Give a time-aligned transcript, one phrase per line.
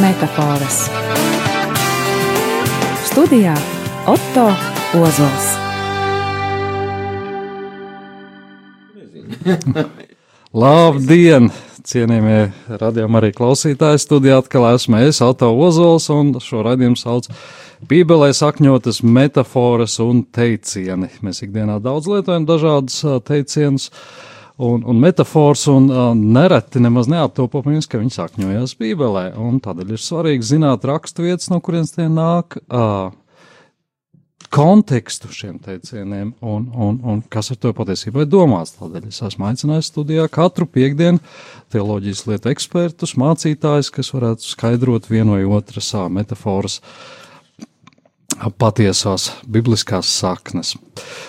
[0.00, 0.86] metafāras.
[3.10, 3.54] Studijā
[4.08, 4.46] Otto
[4.96, 5.48] Ozols.
[10.62, 11.50] Labdien!
[11.82, 17.26] Cienījamie radījumi arī klausītāji studijā atkal esmu es, Auto Ozols, un šo radījumu sauc
[17.90, 21.10] Bībelē sakņotas metaforas un teicieni.
[21.26, 23.90] Mēs ikdienā daudz lietojam dažādas teicienus
[24.56, 29.26] un, un metafors, un uh, nereti nemaz neaptopamies, ka viņi sakņojas Bībelē,
[29.64, 32.58] tādēļ ir svarīgi zināt rakstu vietas, no kurienes tie nāk.
[32.68, 33.10] Uh,
[34.52, 38.74] kontekstu šiem teicieniem un, un, un kas ar to patiesībā ir domāts.
[38.76, 41.22] Tādēļ es esmu aicinājis studijā katru piekdienu
[41.72, 46.82] teoloģijas lietu ekspertus, mācītājus, kas varētu skaidrot vienu vai otras metaforas
[48.50, 50.74] patiesās bibliskās saknes.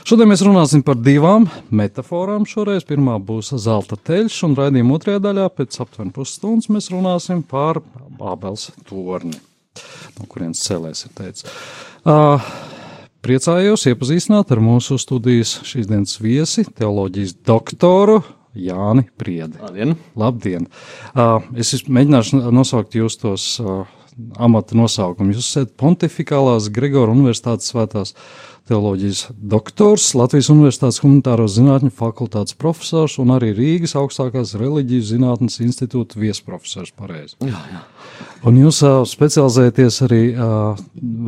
[0.07, 2.47] Šodien mēs runāsim par divām metaforām.
[2.49, 7.81] Šoreiz pirmā būs zelta teļš, un raidījuma otrajā daļā pēc aptuveni pusstundas mēs runāsim par
[8.19, 9.37] Bābels torni,
[10.19, 11.49] no kurienes cēlēs ir teicis.
[12.03, 12.53] Uh,
[13.23, 18.17] Priecājos iepazīstināt ar mūsu studijas šīs dienas viesi, teoloģijas doktoru
[18.51, 19.61] Jāni Priedi.
[19.63, 19.93] Labdien!
[20.19, 20.65] Labdien.
[21.15, 23.85] Uh, es mēģināšu nosaukt jūs tos uh,
[24.37, 25.37] amata nosaukumus.
[25.39, 28.13] Jūs esat Pontificālās Gregora Universitātes svētās
[28.69, 36.21] teoloģijas doktors, Latvijas Universitātes humanitāro zinātņu fakultātes profesors un arī Rīgas augstākās reliģijas zinātnes institūta
[36.21, 36.93] viesprofesors.
[36.95, 37.35] Pareizi.
[37.43, 37.81] Jā, jā.
[38.47, 40.79] Un jūs uh, specializēties arī uh,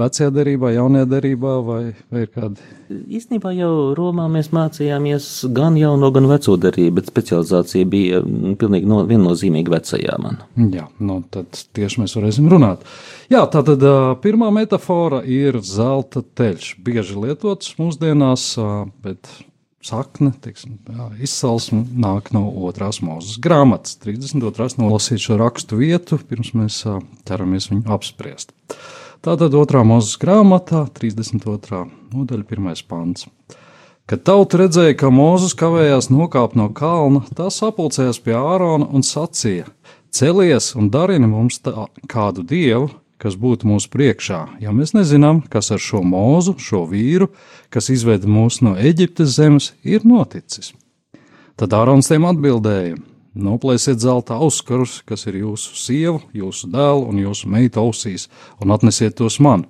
[0.02, 2.66] vecajā derībā, jaunajā derībā, vai, vai ir kādi?
[2.91, 8.19] Īstenībā jau Romā mēs mācījāmies gan jauno, gan veco derību, bet specializācija bija
[8.59, 10.44] pilnīgi no, viennozīmīgi vecajā man.
[10.75, 12.83] Jā, nu tad tieši mēs varēsim runāt.
[13.31, 16.75] Jā, tātad uh, pirmā metafora ir zelta teļš.
[16.86, 18.53] Bieži lietots mūsdienās,
[19.03, 19.29] bet
[19.85, 24.71] sakne, teiksim, jā, izcelsme nāk no otrās mūzes grāmatas, 32.
[24.81, 26.81] nolasīt šo rakstu vietu, pirms mēs
[27.27, 28.55] ķeramies viņu apspriest.
[29.25, 31.85] Tātad otrā mūzes grāmatā, 32.
[32.13, 33.29] nodaļa, pirmais pants.
[34.05, 39.66] Kad tauta redzēja, ka Mozus kavējās nokāpt no kalna, tā sapulcējās pie Ārona un sacīja:
[40.13, 45.71] Celies un darini mums tā, kādu dievu, kas būtu mūsu priekšā, jo mēs nezinām, kas
[45.75, 47.29] ar šo mūzu, šo vīru,
[47.73, 50.73] kas izveda mūs no Eģiptes zemes, ir noticis.
[51.55, 52.97] Tad Ārons tiem atbildēja:
[53.35, 58.29] Noplēsiet zelta auskarus, kas ir jūsu sievu, jūsu dēlu un jūsu meitu ausīs,
[58.63, 59.65] un atnesiet tos man.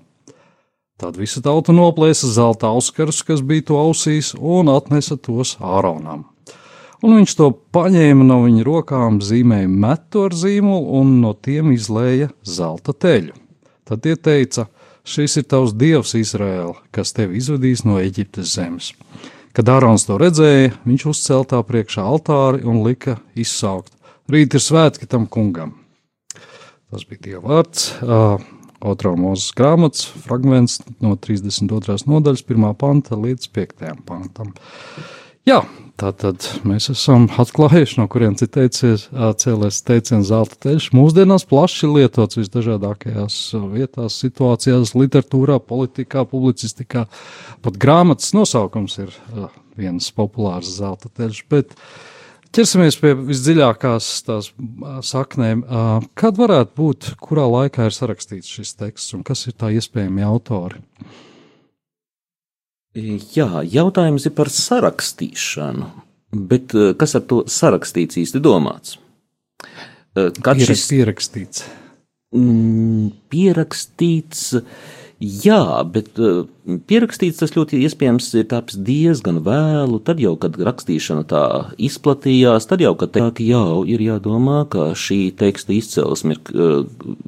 [1.01, 6.23] Tad visa tauta noplēsa zelta auskarus, kas bija to ausīs, un atnesa tos Āronam.
[7.05, 12.31] Un viņš to paņēma no viņa rokām, zīmēja metu ar zīmolu un no tiem izlēja
[12.41, 13.35] zelta teļu.
[13.85, 14.65] Tad tie teica:
[15.05, 18.87] Šis ir tavs dievs, Izraēla, kas tevi izvedīs no Eģiptes zemes.
[19.53, 23.93] Kad Ārons to redzēja, viņš uzcēla tā priekšā altāri un lika izsaukt:
[24.31, 25.75] Rīt ir svētki tam kungam.
[26.89, 27.91] Tas bija Dieva vārds.
[28.01, 28.41] Uh,
[28.85, 32.01] Otrā mūzes grāmatas fragments no 32.
[32.09, 32.65] nodaļas, 1.
[32.81, 33.93] panta līdz 5.
[34.05, 34.51] pantam.
[35.45, 35.59] Jā,
[36.01, 40.87] tā tad mēs esam atklājuši, no kuriem citēcies cēlēs teiciens zelta teļš.
[40.97, 43.37] Mūsdienās plaši lietots visdažādākajās
[43.69, 47.05] vietās, situācijās, literatūrā, politikā, publicistikā.
[47.61, 49.13] Pat grāmatas nosaukums ir
[49.77, 51.77] viens populārs zelta teļš, bet
[52.55, 54.45] Ķersimies pie visdziļākās tās
[55.03, 55.65] saknēm.
[56.15, 60.79] Kad varētu būt, kurā laikā ir sarakstīts šis teksts un kas ir tā iespējami autori?
[62.95, 65.87] Jā, jautājums ir par sarakstīšanu,
[66.51, 68.95] bet kas ar to sarakstīts īsti domāts?
[70.15, 71.65] Kad šis pierakstīts?
[72.35, 74.53] Mm, pierakstīts.
[75.19, 76.15] Jā, bet
[76.65, 79.99] pierakstīts tas ļoti iespējams ir taps diezgan vēlu.
[80.05, 81.43] Tad jau, kad rakstīšana tā
[81.81, 86.77] izplatījās, tad jau, kad tāk jau ir jādomā, ka šī teksta izcelsme ir uh,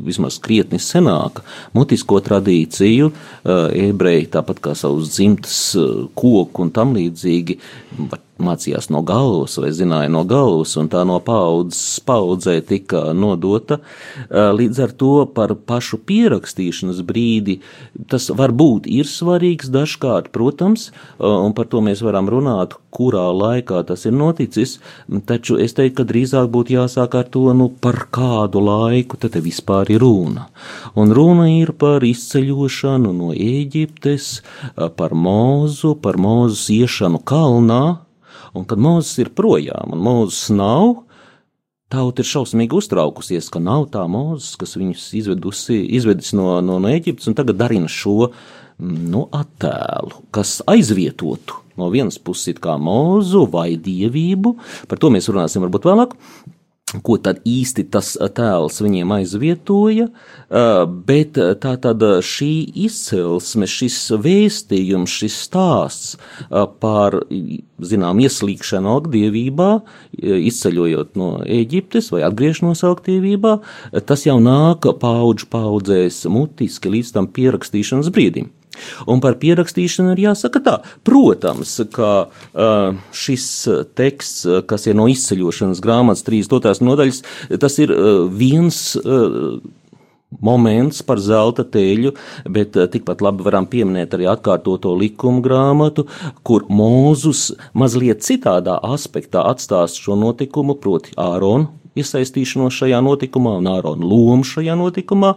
[0.09, 1.45] vismaz krietni senāka.
[1.77, 5.59] Mutisko tradīciju uh, ebreji, tāpat kā savus dzimtas
[6.17, 7.59] koku un tam līdzīgi,
[8.41, 13.79] mācījās no galvas vai zināja no galvas, un tā no paudzes paudzē tika nodota.
[14.29, 17.59] Līdz ar to par pašu pierakstīšanas brīdi
[18.11, 20.89] tas varbūt ir svarīgs dažkārt, protams,
[21.19, 24.77] un par to mēs varam runāt, kurā laikā tas ir noticis,
[25.27, 29.91] taču es teiktu, ka drīzāk būtu jāsāk ar to, nu, par kādu laiku tad vispār
[29.91, 30.47] ir runa.
[30.95, 34.31] Un runa ir par izceļošanu no Ēģiptes,
[34.95, 38.07] par mūzu, par mūzes iešanu kalnā,
[38.57, 41.03] Un kad Mozus ir projām un Mozus nav,
[41.93, 46.91] tauta ir šausmīgi uztraukusies, ka nav tā Mozus, kas viņus izvedusi, izvedis no, no, no
[46.91, 48.31] Eģiptes un tagad darina šo
[48.83, 54.55] nu, attēlu, kas aizvietotu no vienas puses kā mūzu vai dievību,
[54.89, 56.15] par to mēs runāsim varbūt vēlāk,
[57.03, 60.05] ko tad īsti tas tēls viņiem aizvietoja,
[61.09, 62.51] bet tā tad šī
[62.87, 66.15] izcelsme, šis vēstījums, šis stāsts
[66.79, 67.19] par,
[67.91, 69.69] zinām, ieslīgšanu algdievībā,
[70.47, 73.57] izceļojot no Ēģiptes vai atgriešanos algdievībā,
[74.07, 78.53] tas jau nāk paudžu paudzēs mutiski līdz tam pierakstīšanas brīdim.
[79.09, 80.75] Un par pierakstīšanu ir jāsaka tā.
[81.07, 83.47] Protams, ka uh, šis
[83.97, 86.77] teksts, kas ir no izceļošanas grāmatas 32.
[86.87, 87.23] nodaļas,
[87.61, 88.95] tas ir uh, viens.
[89.01, 89.59] Uh,
[90.43, 92.11] moments par zelta teļu,
[92.51, 96.03] bet tikpat labi varam pieminēt arī atkārtoto likumu grāmatu,
[96.43, 104.05] kur Mūzus mazliet citādā aspektā atstāsta šo notikumu, proti, Āronu iesaistīšanos šajā notikumā un Ārona
[104.05, 105.33] lomu šajā notikumā,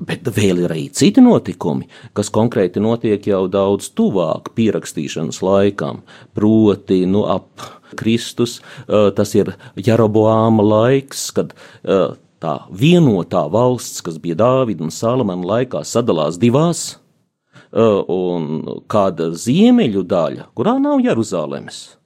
[0.00, 6.02] bet vēl ir arī citi notikumi, kas konkrēti notiek jau daudz tuvāk pierakstīšanas laikam,
[6.36, 7.66] proti, nu, ap
[7.98, 11.54] Kristus, tas ir Jeroboāma laiks, kad
[12.38, 16.98] tā vienotā valsts, kas bija Dāvida un Salamana laikā, sadalās divās,
[17.72, 21.98] un kāda ziemeļu daļa, kurā nav Jeruzalemes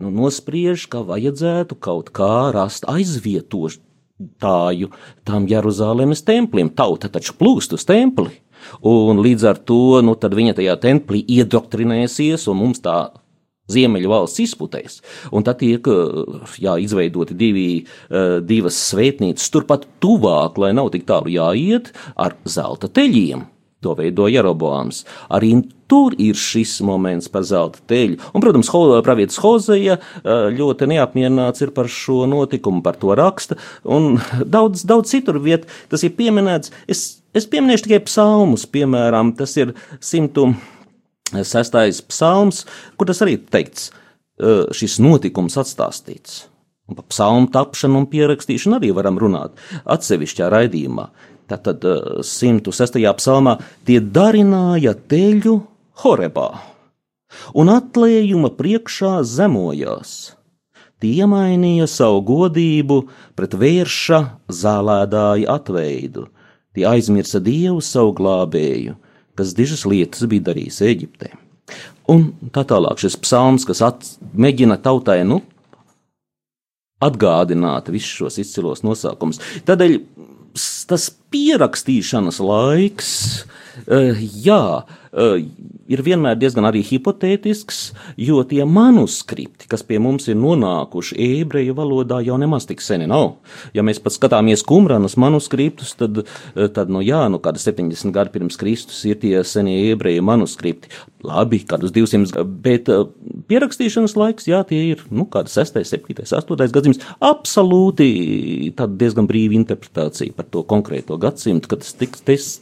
[0.00, 2.86] nu, nospriež, ka vajadzētu kaut kā rast
[4.20, 4.90] aizvietotāju
[5.24, 6.70] tam Jeruzalemes templim.
[6.70, 8.40] Tauta taču plūst uz templi,
[8.82, 13.12] un līdz ar to nu, viņa tajā templī iedoktrinēsies, un mums tā
[13.70, 15.00] Ziemeļu valsts izputēs.
[15.30, 15.86] Un tad tiek
[16.58, 17.86] jā, izveidoti divi,
[18.42, 23.46] divas svētnīcas turpat tuvāk, lai nav tik tālu jāiet ar zelta teļiem.
[23.80, 25.06] To veido Jeroboams.
[25.32, 25.54] Arī
[25.88, 28.18] tur ir šis moments par zelta teļu.
[28.34, 28.68] Un, protams,
[29.06, 33.56] pravietis Hozeja ļoti neapmierināts ir par šo notikumu, par to raksta.
[33.88, 34.18] Un
[34.56, 36.74] daudz, daudz citur viet tas ir pieminēts.
[36.92, 39.72] Es, es pieminēšu tikai psalmus, piemēram, tas ir
[40.04, 42.04] 106.
[42.12, 42.66] psalms,
[43.00, 43.88] kur tas arī teikts,
[44.76, 46.44] šis notikums atstāstīts.
[46.90, 49.54] Un par psalmu tapšanu un pierakstīšanu arī varam runāt
[49.86, 51.06] atsevišķā raidījumā.
[51.50, 51.84] Tātad
[52.22, 53.00] 106.
[53.00, 53.58] Eh, psalmā
[53.88, 55.56] tie darināja teļu
[56.02, 56.50] Horebā
[57.54, 60.34] un atlējuma priekšā zemojās.
[61.00, 63.02] Tie mainīja savu godību
[63.38, 64.18] pret vērša
[64.52, 66.26] zālēdāju atveidu,
[66.76, 68.98] tie aizmirsa dievu savu glābēju,
[69.38, 71.32] kas dižas lietas bija darījis Eģiptē.
[72.10, 74.04] Un tā tālāk šis psalms, kas at,
[74.34, 75.40] mēģina tautai, nu,
[77.00, 79.40] atgādināt visus šos izcilos nosaukumus.
[79.64, 79.96] Tādēļ
[80.90, 83.12] tas pierakstīšanas laiks,
[83.86, 87.80] eh, jā, ir vienmēr diezgan arī hipotētisks,
[88.20, 93.40] jo tie manuskripti, kas pie mums ir nonākuši ebreju valodā, jau nemaz tik seni nav.
[93.74, 98.30] Ja mēs pat skatāmies kumranas manuskriptus, tad, eh, tad nu jā, nu kāda 70 gadi
[98.30, 100.88] pirms Kristus ir tie senie ebreju manuskripti.
[101.26, 102.88] Labi, kādus 200, bet
[103.50, 110.32] pierakstīšanas laiks, jā, tie ir, nu, kāda 6, 7, 8 gadsimts, absolūti diezgan brīva interpretācija
[110.32, 111.94] par to konkrēto gadsimtu, kad tas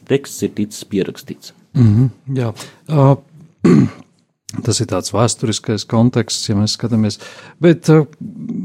[0.09, 1.58] teksts ir ticis pierakstīts.
[1.79, 2.53] Mm -hmm, jā.
[2.91, 3.17] uh,
[4.67, 7.21] tas ir tāds vēsturiskais konteksts, ja mēs skatāmies.
[7.61, 8.07] Bet uh,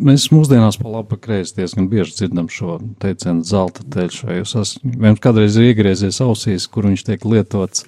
[0.04, 5.20] mēs mūsdienās pa labi kreisi diezgan bieži dzirdam šo teicienu zelta teļš, vai jūs esat
[5.20, 7.86] kādreiz iegriezies ausīs, kur viņš tiek lietots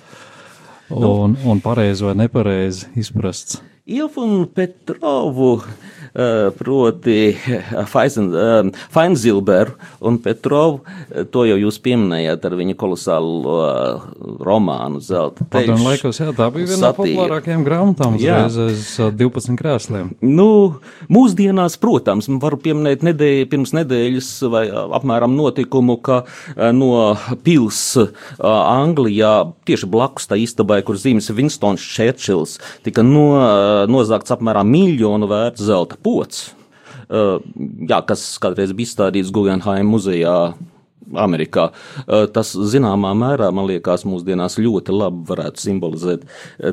[0.90, 3.62] un, un pareizi vai nepareizi izprasts.
[3.86, 5.62] Ilfu un Petrovu
[6.16, 7.64] Eh, proti eh,
[8.90, 10.80] Feinzilberu un Petrovu.
[11.12, 13.56] Eh, to jau jūs pieminējāt ar viņa kolosālo
[14.40, 15.68] romānu Zelta teļš.
[15.68, 20.14] Padomu laikos, jā, tā bija viena no populārākajām grāmatām uzreiz aiz 12 krēsliem.
[20.24, 20.48] Nu,
[21.12, 26.22] mūsdienās, protams, varu pieminēt nedēļ, pirms nedēļas vai apmēram notikumu, ka
[26.72, 27.12] no
[27.44, 27.82] pils
[28.40, 29.34] Anglijā
[29.68, 32.56] tieši blakus tā istabai, kur zīmes Winstons Churchills,
[32.88, 33.28] tika no,
[33.92, 36.48] nozākts apmēram miljonu vērts zelta pots,
[37.10, 40.38] jā, kas kādreiz bija izstādīts Guggenheim muzejā.
[41.22, 41.68] Amerikā.
[42.34, 46.24] Tas zināmā mērā, man liekas, mūsdienās ļoti labi varētu simbolizēt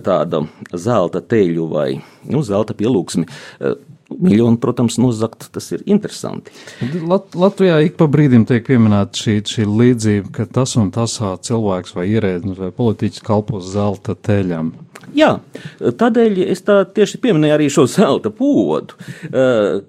[0.07, 1.89] tādu zelta teļu vai
[2.25, 3.27] nu, zelta pielūgsmi.
[4.13, 6.53] Miljonu, protams, nozagt, tas ir interesanti.
[7.09, 11.93] Lat Latvijā ik pa brīdim tiek pieminēta šī, šī līdzība, ka tas un tas cilvēks
[11.97, 14.73] vai ierēdnis vai politiķis kalpos zelta teļam.
[15.17, 15.37] Jā,
[15.81, 18.97] tādēļ es tā tieši pieminēju arī šo zelta podu,
[19.29, 19.83] eh,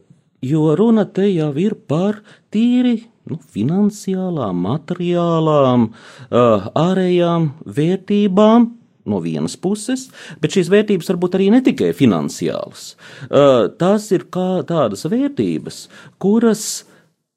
[0.44, 5.90] jo runa te jau ir par tīri nu, finansiālām, materiālām,
[6.30, 8.72] eh, ārējām vērtībām.
[9.06, 12.96] No vienas puses, bet šīs vērtības var būt arī ne tikai finansiālas.
[13.24, 15.88] Eh, tās ir tādas vērtības,
[16.20, 16.86] kuras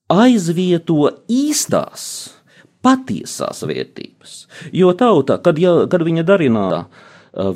[0.08, 2.30] aizvieto īstās,
[2.82, 4.46] patiesās vērtības.
[4.72, 6.84] Jo tauta, kad, ja, kad viņa darināja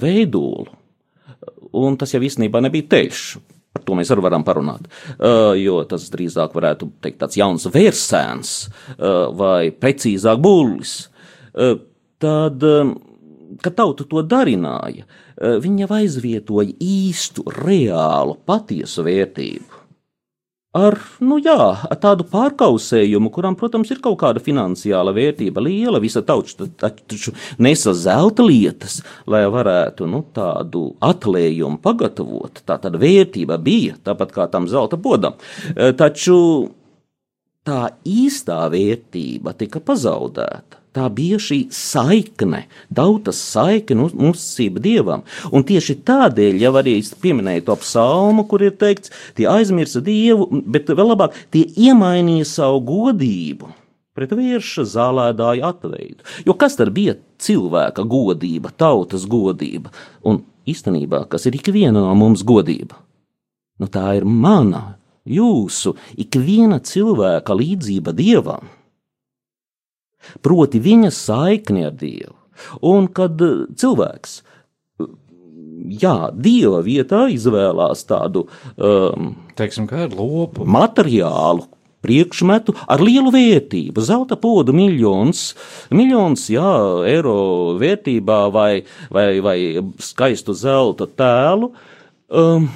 [0.01, 0.69] veidolu.
[1.77, 3.25] Un tas jau īstenībā nebija teļš.
[3.73, 4.89] par to mēs arī varam parunāt.
[5.15, 11.09] Uh, jo tas drīzāk varētu teikt tāds jauns vērsēns uh, vai precīzāk būlis.
[12.21, 12.63] Tad,
[13.65, 15.03] kad tauta to darināja,
[15.35, 19.80] viņa aizvietoja īstu, reālu, patiesu vērtību
[20.77, 21.57] ar, nu jā,
[22.03, 26.00] tādu pārkausējumu, kuram, protams, ir kaut kāda finansiāla vērtība liela.
[26.03, 29.00] Visa tauta taču nesa zelta lietas,
[29.31, 32.62] lai varētu nu, tādu atlējumu pagatavot.
[32.67, 35.39] Tā tad vērtība bija tāpat kā tam zelta bodam.
[35.75, 36.37] E, taču
[37.67, 40.80] tā īstā vērtība tika pazaudēta.
[40.91, 45.21] Tā bija šī saikne, tautas saikne, uzticība dievam.
[45.55, 50.91] Un tieši tādēļ, ja arī pieminēju to psalmu, kur ir teikts, tie aizmirsa dievu, bet
[50.91, 53.71] vēl labāk, tie iemainīja savu godību
[54.19, 56.27] pret vīrša zālēdāju atveidu.
[56.45, 59.95] Jo kas tad bija cilvēka godība, tautas godība?
[60.27, 62.99] Un īstenībā, kas ir ikviena no mums godība?
[63.81, 68.67] Nu, tā ir mana, jūsu, ikviena cilvēka līdzība dievam
[70.45, 72.37] proti viņa saikni ar Dievu.
[72.85, 74.41] Un kad eh, cilvēks
[76.00, 78.47] jā, dieva vietā izvēlās tādu
[78.77, 80.65] um, Teiksim, lopu.
[80.65, 81.69] materiālu.
[82.00, 85.50] Priekšmetu ar lielu vērtību, zelta podu miljons,
[85.93, 86.71] miljons jā,
[87.05, 88.71] eiro vērtībā vai,
[89.12, 89.57] vai, vai
[90.00, 91.69] skaistu zelta tēlu.
[92.33, 92.71] Um,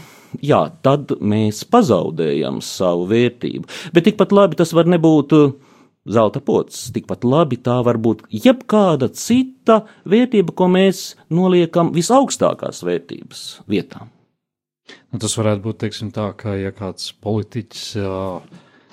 [0.44, 3.64] jā, tad mēs pazaudējam savu vērtību.
[3.96, 5.56] Bet tikpat labi tas var nebūt uh,
[6.10, 6.90] zelta pocis.
[6.94, 14.10] Tikpat labi tā var būt jebkāda cita vērtība, ko mēs noliekam visaugstākās vērtības vietām.
[15.12, 17.86] Nu, tas varētu būt teiksim, tā, ka ja kāds politiķis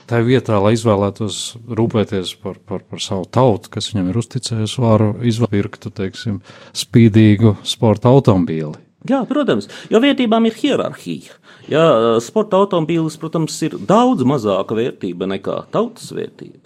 [0.08, 5.12] tajā vietā, lai izvēlētos rūpēties par, par, par savu tautu, kas viņam ir uzticējis, varu
[5.28, 6.40] izpirktu teiksim,
[6.78, 8.80] spīdīgu sporta automobīli.
[9.10, 11.38] Jā, protams, jo vērtībām ir hierarhija.
[11.72, 11.86] Jā,
[12.22, 16.61] sporta automobīlis, protams, ir daudz mazāka vērtība nekā tautas vērtība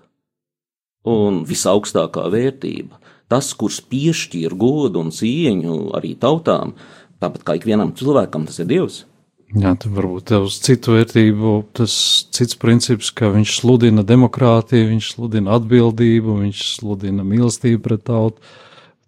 [1.09, 2.99] un visaugstākā vērtība.
[3.31, 6.75] Tas, kurš piešķir godu un cieņu arī tautām,
[7.21, 9.03] tāpat kā ikvienam cilvēkam, tas ir Dievs.
[9.55, 11.95] Jā, tad varbūt uz citu vērtību tas
[12.33, 18.41] cits princips, ka viņš sludina demokrātiju, viņš sludina atbildību, viņš sludina mīlestību pret tautu,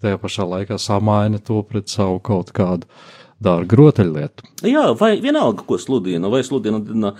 [0.01, 4.45] tajā pašā laikā samaina to pret savu kaut kādu uh, dārga rotaļlieta.
[4.65, 7.11] Jā, vai vienalga, ko sludina, vai sludina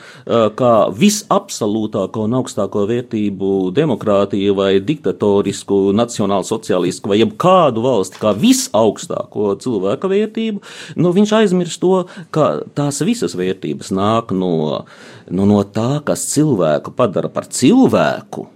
[0.58, 9.54] kā visabsolūtāko un augstāko vērtību demokrātiju, vai diktatorisku, nacionālu sociālisku, vai jebkādu valsti kā visaugstāko
[9.62, 10.64] cilvēka vērtību,
[10.98, 11.94] nu, viņš aizmirst to,
[12.34, 14.84] ka tās visas vērtības nāk no,
[15.30, 18.50] no, no tā, kas cilvēku padara par cilvēku.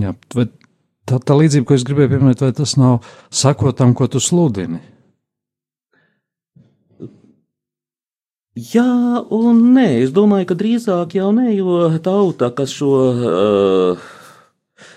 [0.00, 4.80] Jā, tā, tā līdzība, ko es gribēju pieminēt, vai tas nav sakotam, ko tu sludini?
[8.56, 14.06] Jā, un nē, es domāju, ka drīzāk jau ne, jo tauta, kas šo uh,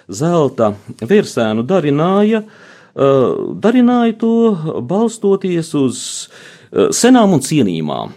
[0.08, 0.70] zelta
[1.04, 4.32] virsēnu darināja, uh, darināja to
[4.88, 6.00] balstoties uz
[6.32, 8.16] uh, senām un cienījumām.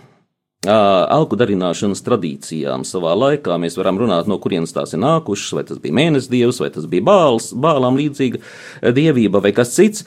[0.63, 5.67] Uh, alku darināšanas tradīcijām savā laikā mēs varam runāt, no kurienes tās ir nākušas, vai
[5.67, 10.07] tas bija mēnesis dievs, vai tas bija bāls, bālām līdzīga dievība vai kas cits.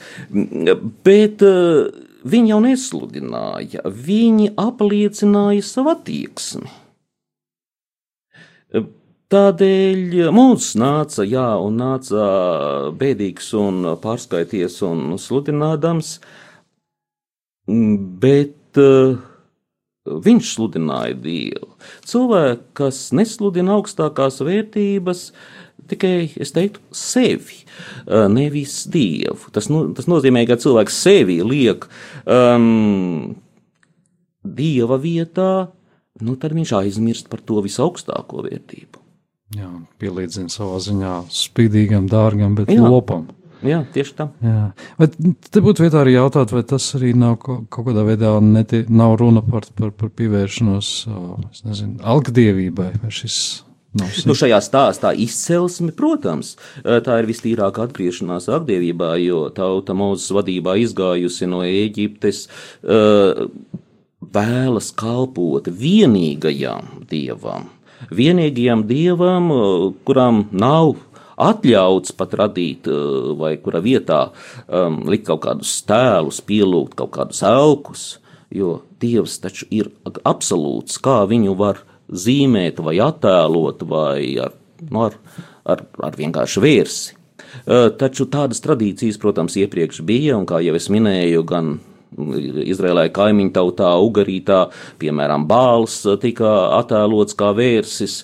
[1.04, 6.70] Bet uh, Viņi jau nesludināja, viņi apliecināja savu attieksmi.
[9.30, 12.26] Tādēļ mums nāca, jā, un nāca
[12.98, 16.12] bēdīgs un pārskaities un sludinādams,
[18.22, 19.18] bet uh,
[20.06, 21.72] viņš sludināja Dievu.
[22.06, 27.62] Cilvēki, kas nesludina augstākās vērtības, uh, tikai, es teiktu, sevi,
[28.32, 29.50] nevis dievu.
[29.54, 31.86] Tas, nu, tas nozīmē, ka cilvēks sevi liek
[32.24, 33.34] um,
[34.46, 35.50] dieva vietā,
[36.22, 39.02] nu, tad viņš aizmirst par to visaugstāko vērtību.
[39.56, 39.68] Jā,
[40.02, 42.82] pielīdzina savā ziņā spīdīgam, dārgam, bet Jā.
[42.82, 43.28] lopam.
[43.64, 44.26] Jā, tieši tā.
[44.44, 44.64] Jā.
[44.98, 49.16] Vai te būtu vietā arī jautāt, vai tas arī nav kaut kādā veidā neti, nav
[49.22, 50.90] runa par, par, par pievēršanos,
[51.64, 53.38] nezinu, algdievībai, vai šis
[53.96, 61.48] Nu, šajā stāstā izcelsme, protams, tā ir vistīrākā atgriešanās apdievībā, jo tauta Mozus vadībā izgājusi
[61.48, 62.42] no Ēģiptes,
[64.36, 67.70] vēlas kalpot vienīgajam dievam,
[68.12, 69.50] vienīgajam dievam,
[70.04, 70.96] kuram nav
[71.36, 72.88] atļauts pat radīt,
[73.36, 74.20] vai kura vietā
[74.68, 78.06] um, likt kaut kādus tēlus, pielūgt kaut kādus elkus,
[78.52, 79.92] jo dievs taču ir
[80.24, 81.82] absolūts, kā viņu var
[82.12, 84.54] zīmēt vai attēlot vai ar,
[84.90, 85.18] nu, ar,
[85.64, 87.16] ar, ar vienkārši vērsi.
[87.98, 91.76] Taču tādas tradīcijas, protams, iepriekš bija, un kā jau es minēju, gan
[92.16, 94.60] Izrēlē kaimiņu tautā, Ugarītā,
[95.00, 98.20] piemēram, Bāls tika attēlots kā vērsis,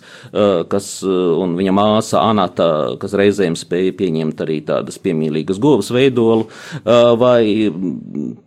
[0.72, 2.68] kas, un viņa māsa Anata,
[3.02, 6.48] kas reizēm spēja pieņemt arī tādas piemīlīgas govas veidolu,
[7.20, 7.42] vai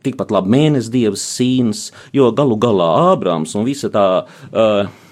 [0.08, 4.08] tikpat labi mēnes dievs Sīns, jo galu galā Ābrams un visa tā,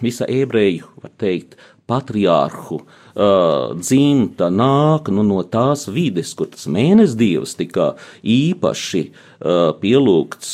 [0.02, 1.60] visa ebreju, var teikt,
[1.90, 7.90] patriārhu uh, dzimta nāk nu, no tās vides, kur tas mēnesis dievs tika
[8.24, 10.54] īpaši uh, pielūgts.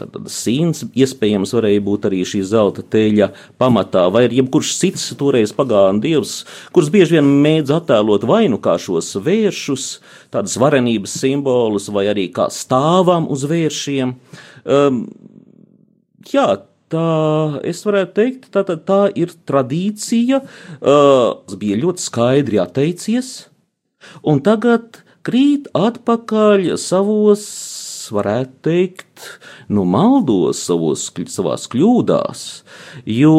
[0.00, 5.06] Tad, tad sīns iespējams varēja būt arī šī zelta teļa pamatā, vai arī jebkurš cits
[5.20, 6.40] toreiz pagānu dievs,
[6.74, 9.88] kurus bieži vien mēdz attēlot vai nu kā šos vēršus,
[10.34, 14.16] tādas varenības simbolus, vai arī kā stāvam uz vēršiem.
[14.64, 15.04] Um,
[16.34, 16.48] jā,
[16.94, 17.08] tā,
[17.66, 23.32] es varētu teikt, tā, tā, tā ir tradīcija, uh, bija ļoti skaidri atteicies,
[24.22, 27.44] un tagad krīt atpakaļ savos,
[28.14, 29.26] varētu teikt,
[29.72, 32.46] nu, maldos, savos, savās kļūdās,
[33.08, 33.36] jo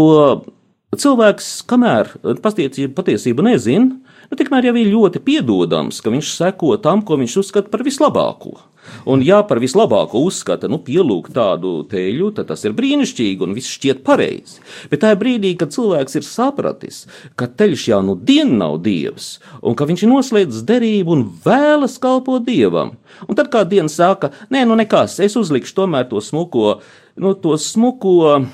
[0.96, 3.92] cilvēks, kamēr patiesība nezina,
[4.30, 8.58] nu, tikmēr jau ir ļoti piedodams, ka viņš seko tam, ko viņš uzskata par vislabāko.
[9.06, 13.74] Un, ja par vislabāko uzskata, nu, pielūgt tādu teļu, tad tas ir brīnišķīgi un viss
[13.76, 14.62] šķiet pareizi.
[14.92, 17.04] Bet tajā brīdī, kad cilvēks ir sapratis,
[17.40, 22.00] ka teļš jau nu dienu nav dievs, un ka viņš ir noslēdzis derību un vēlas
[22.02, 22.96] kalpot dievam,
[23.28, 26.80] un tad kā diena saka, nē, nu nekas, es uzlikšu tomēr to smuko,
[27.20, 28.46] nu, to smuko.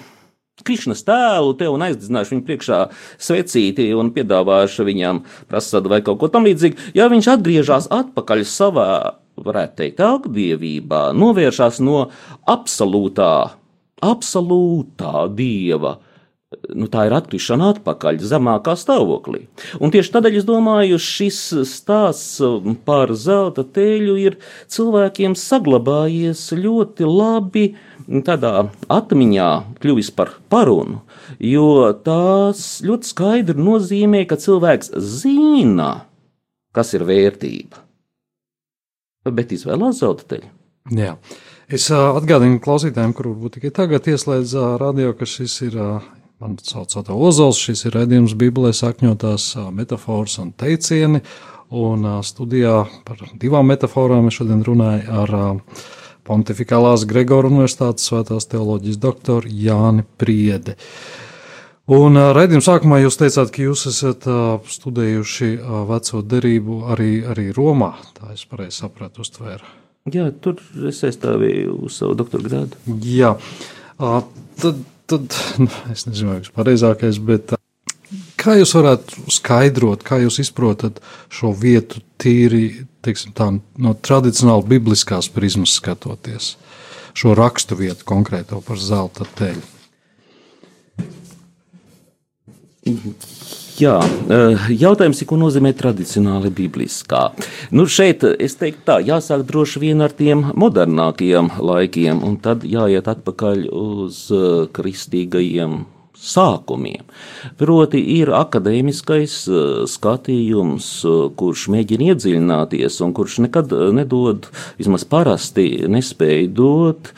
[0.61, 2.81] Krišnas tēlu te un aizdedzināšu viņu priekšā
[3.17, 6.91] svecīti un piedāvāšu viņam prasādu vai kaut ko tamlīdzīgu.
[6.93, 8.91] Ja viņš atgriežas atpakaļ savā
[9.45, 12.05] varētu teikt, augdievībā, novēršās no
[12.49, 13.33] absolūtā,
[14.01, 15.97] absolūtā dieva.
[16.75, 19.45] Nu, tā ir atkrišana atpakaļ zemākā stāvoklī.
[19.79, 21.37] Un tieši tādēļ es domāju, šis
[21.69, 22.41] stāsts
[22.83, 24.35] par zelta teļu ir
[24.67, 27.63] cilvēkiem saglabājies ļoti labi
[28.27, 30.99] tādā atmiņā, kļuvis par parunu,
[31.39, 35.93] jo tās ļoti skaidri nozīmē, ka cilvēks zina,
[36.75, 37.85] kas ir vērtība
[39.29, 40.49] bet izvēlās zelta teļu.
[40.97, 41.15] Jā.
[41.71, 45.77] Es atgādinu klausītājiem, kur varbūt tikai tagad ieslēdz radio, ka šis ir
[46.41, 51.21] man sauc Oto Ozols, šis ir redzījums Bībelē sakņotās metafors un teicieni,
[51.71, 55.35] un studijā par divām metaforām es šodien runāju ar
[56.27, 60.75] Pontificālās Gregora Universitātes svētās teoloģijas doktoru Jāni Priedi.
[60.75, 61.30] Uh,
[61.89, 64.27] Un raidījuma sākumā jūs teicāt, ka jūs esat
[64.69, 65.49] studējuši
[65.89, 67.95] veco derību arī, arī Romā.
[68.19, 69.65] Tā es pareizi sapratu, uztvēru.
[70.13, 72.77] Jā, tur es aizstāvēju savu doktora grādu.
[73.05, 73.33] Jā,
[73.97, 77.53] tad, tad nu, es nezinu, ir pareizākais, bet
[78.41, 81.01] kā jūs varētu skaidrot, kā jūs izprotat
[81.33, 83.49] šo vietu tīri teiksim, tā,
[83.81, 86.55] no tradicionāli bibliskās prizmas skatoties,
[87.17, 89.80] šo rakstu vietu konkrēto par zelta teļu?
[92.81, 97.27] Jā, eh, jautājums ir, ko nozīmē tradicionāli bibliskā.
[97.69, 103.05] Nu, šeit es teiktu, tā jāsāk droši vien ar tiem modernākajiem laikiem, un tad jāiet
[103.05, 105.83] atpakaļ uz eh, kristīgajiem
[106.17, 107.05] sākumiem.
[107.61, 110.89] Proti, ir akadēmiskais eh, skatījums,
[111.37, 114.49] kurš mēģina iedziļināties un kurš nekad nedod,
[114.81, 117.13] vismaz parasti nespēja dot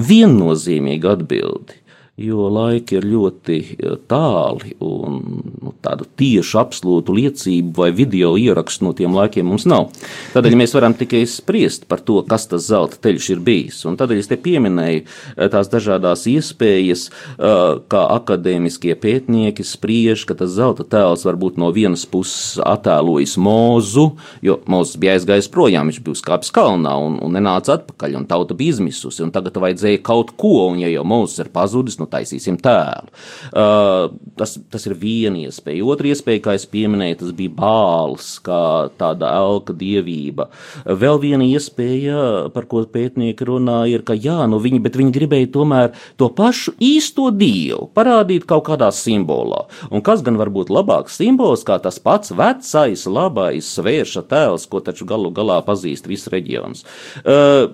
[0.00, 1.81] viennozīmīgu atbildi
[2.26, 5.18] jo laiki ir ļoti e, tāli un
[5.62, 9.90] nu, tādu tiešu, absolūtu liecību vai video ierakstu no tiem laikiem mums nav.
[10.34, 13.80] Tādēļ mēs varam tikai spriest par to, kas tas zelta ceļš ir bijis.
[13.88, 17.52] Un tādēļ es te pieminēju e, tās dažādas iespējas, e,
[17.92, 24.06] kā akadēmiskie pētnieki spriež, ka tas zelta tēls var būt no vienas puses attēlojis mūzu,
[24.44, 28.56] jo mūzis bija aizgājis projām, viņš bija uzkāpis kalnā un, un nenāca atpakaļ, un tauta
[28.58, 32.58] bija izmisusi, un tagad vajadzēja kaut ko, un ja jau mūzis ir pazudis, nu taisīsim
[32.62, 33.10] tēlu.
[33.50, 35.84] Uh, tas, tas ir viena iespēja.
[35.88, 38.62] Otra iespēja, kā es pieminēju, tas bija bāls, kā
[39.00, 40.48] tāda elka dievība.
[40.86, 45.52] Vēl viena iespēja, par ko pētnieki runā, ir, ka jā, nu viņi, bet viņi gribēja
[45.54, 49.66] tomēr to pašu īsto dievu parādīt kaut kādā simbolā.
[49.90, 54.82] Un kas gan var būt labāks simbols, kā tas pats vecais, labais svērša tēls, ko
[54.84, 56.86] taču galu galā pazīst viss reģions.
[57.22, 57.72] Uh,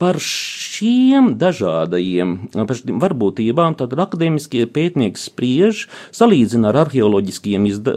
[0.00, 5.84] par šiem dažādajiem par šiem varbūtībām akadēmiskie pētnieki spriež,
[6.16, 7.94] salīdzina ar arheoloģiskiem izda,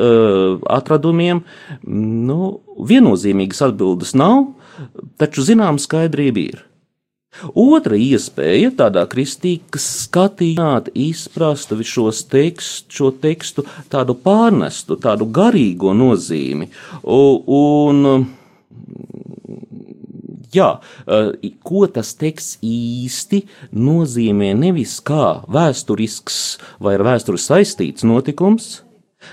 [0.78, 1.46] atradumiem.
[1.88, 2.60] Nu,
[2.92, 4.52] viennozīmīgas atbildes nav,
[5.22, 6.62] taču zinām skaidrība ir.
[7.58, 16.70] Otra iespēja tādā kristīgas skatījumā izprast šos tekst, šo tekstu, tādu pārnestu, tādu garīgo nozīmi.
[17.04, 18.06] Un,
[20.54, 20.70] Jā,
[21.66, 26.39] ko tas teksts īsti nozīmē nevis kā vēsturisks
[26.84, 28.84] vai ar vēsturi saistīts notikums,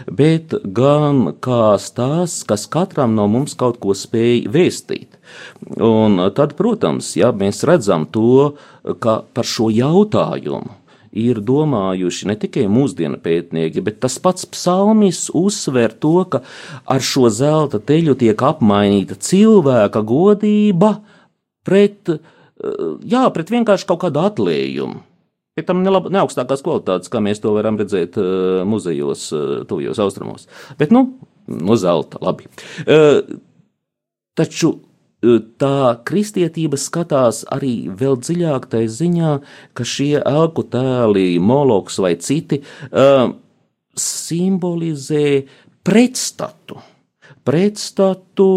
[0.07, 5.19] bet gan kā stāsts, kas katram no mums kaut ko spēj vēstīt.
[5.77, 8.55] Un tad, protams, ja mēs redzam to,
[9.03, 10.81] ka par šo jautājumu
[11.11, 16.43] ir domājuši ne tikai mūsdienu pētnieki, bet tas pats psalmis uzsver to, ka
[16.87, 21.01] ar šo zelta teļu tiek apmainīta cilvēka godība
[21.67, 22.13] pret,
[23.07, 25.03] jā, pret vienkārši kaut kādu atlējumu.
[25.59, 29.99] Pie tam ne, ne augstākās kvalitātes, kā mēs to varam redzēt uh, muzejos, uh, tuvajos
[30.01, 30.47] austrumos.
[30.79, 31.09] Bet, nu,
[31.51, 32.47] no zelta, labi.
[34.39, 34.71] Taču
[35.61, 39.33] tā kristietība skatās arī vēl dziļāk tajā ziņā,
[39.77, 42.63] ka šie elku tēli, moloks vai citi,
[44.01, 45.27] simbolizē
[45.85, 46.81] pretstatu,
[47.45, 48.49] pretstatu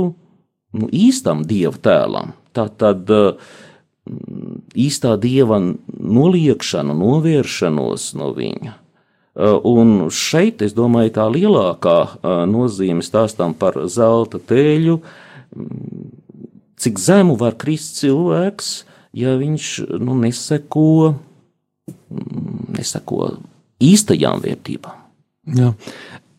[0.73, 2.31] nu, īstam dievu tēlam.
[2.53, 3.35] Tā tad uh,
[4.75, 8.73] īstā dieva noliekšanu, novēršanos no viņa.
[9.33, 14.99] Uh, un šeit, es domāju, tā lielākā uh, nozīme stāstam par zelta tēļu,
[16.83, 18.83] cik zemu var krist cilvēks,
[19.17, 19.69] ja viņš
[20.03, 21.15] nu, neseko,
[22.77, 23.31] neseko
[23.81, 25.01] īstajām vērtībām.
[25.57, 25.73] Jā.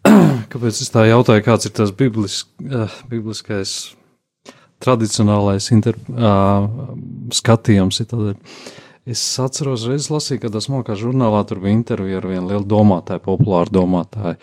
[0.52, 3.94] Kāpēc es tā jautāju, kāds ir tas biblisk, uh, bibliskais
[4.84, 6.68] tradicionālais inter, uh,
[7.34, 8.00] skatījums.
[8.04, 8.38] Ir
[9.08, 13.24] es atceros, reizes lasīju, kad esmu kā žurnālā, tur bija intervija ar vienu lielu domātāju,
[13.24, 14.40] populāru domātāju.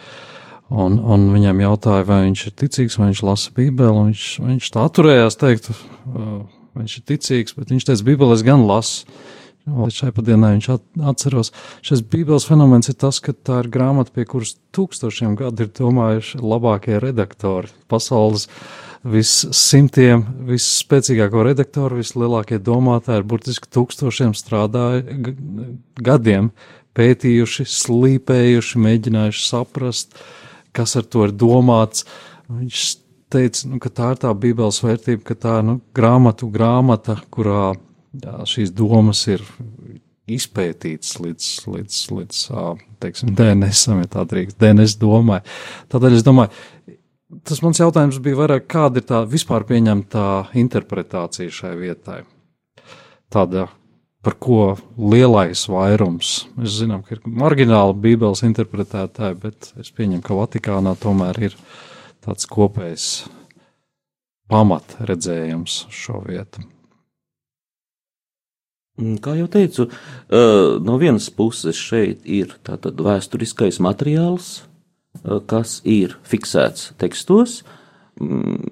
[0.72, 4.06] Un, un viņam jautāja, vai viņš ir ticīgs, vai viņš lasa Bībeli.
[4.12, 6.42] Viņš, viņš tā atturējās teikt, uh,
[6.80, 9.20] viņš ir ticīgs, bet viņš teica, Bībeli es gan lasu.
[9.62, 10.68] Līdz šai padienai viņš
[11.12, 11.52] atceros,
[11.86, 16.42] šis Bībeles fenomens ir tas, ka tā ir grāmata, pie kuras tūkstošiem gadu ir domājuši
[16.42, 18.48] labākie redaktori pasaules.
[18.48, 25.34] Uh, vissimtiem, visspēcīgāko redaktoru, vislielākie domātāji ir burtiski tūkstošiem strādājuši,
[26.02, 26.52] gadiem
[26.98, 30.20] pētījuši, slīpējuši, mēģinājuši saprast,
[30.76, 32.06] kas ar to ir domāts.
[32.52, 32.84] Viņš
[33.32, 37.72] teica, nu, ka tā ir tā Bībeles vērtība, ka tā ir nu, grāmatu grāmata, kurā
[38.12, 39.44] jā, šīs domas ir
[40.32, 42.42] izpētīts līdz, līdz, līdz
[43.02, 45.42] teiksim, DNS-am, ja tā drīkst, DNS domai.
[45.92, 46.54] Tādēļ es domāju,
[47.48, 50.26] tas mans jautājums bija vairāk, kāda ir tā vispār pieņemtā
[50.62, 52.22] interpretācija šai vietai?
[53.32, 53.68] Tāda,
[54.22, 56.34] par ko lielais vairums.
[56.60, 61.56] Mēs zinām, ka ir margināli Bībeles interpretētāji, bet es pieņemu, ka Vatikānā tomēr ir
[62.22, 63.08] tāds kopējs
[64.52, 66.66] pamat redzējums šo vietu.
[69.24, 69.88] Kā jau teicu,
[70.86, 74.60] no vienas puses šeit ir vēsturiskais materiāls,
[75.48, 77.62] kas ir fiksēts tekstos.
[78.22, 78.72] Mm,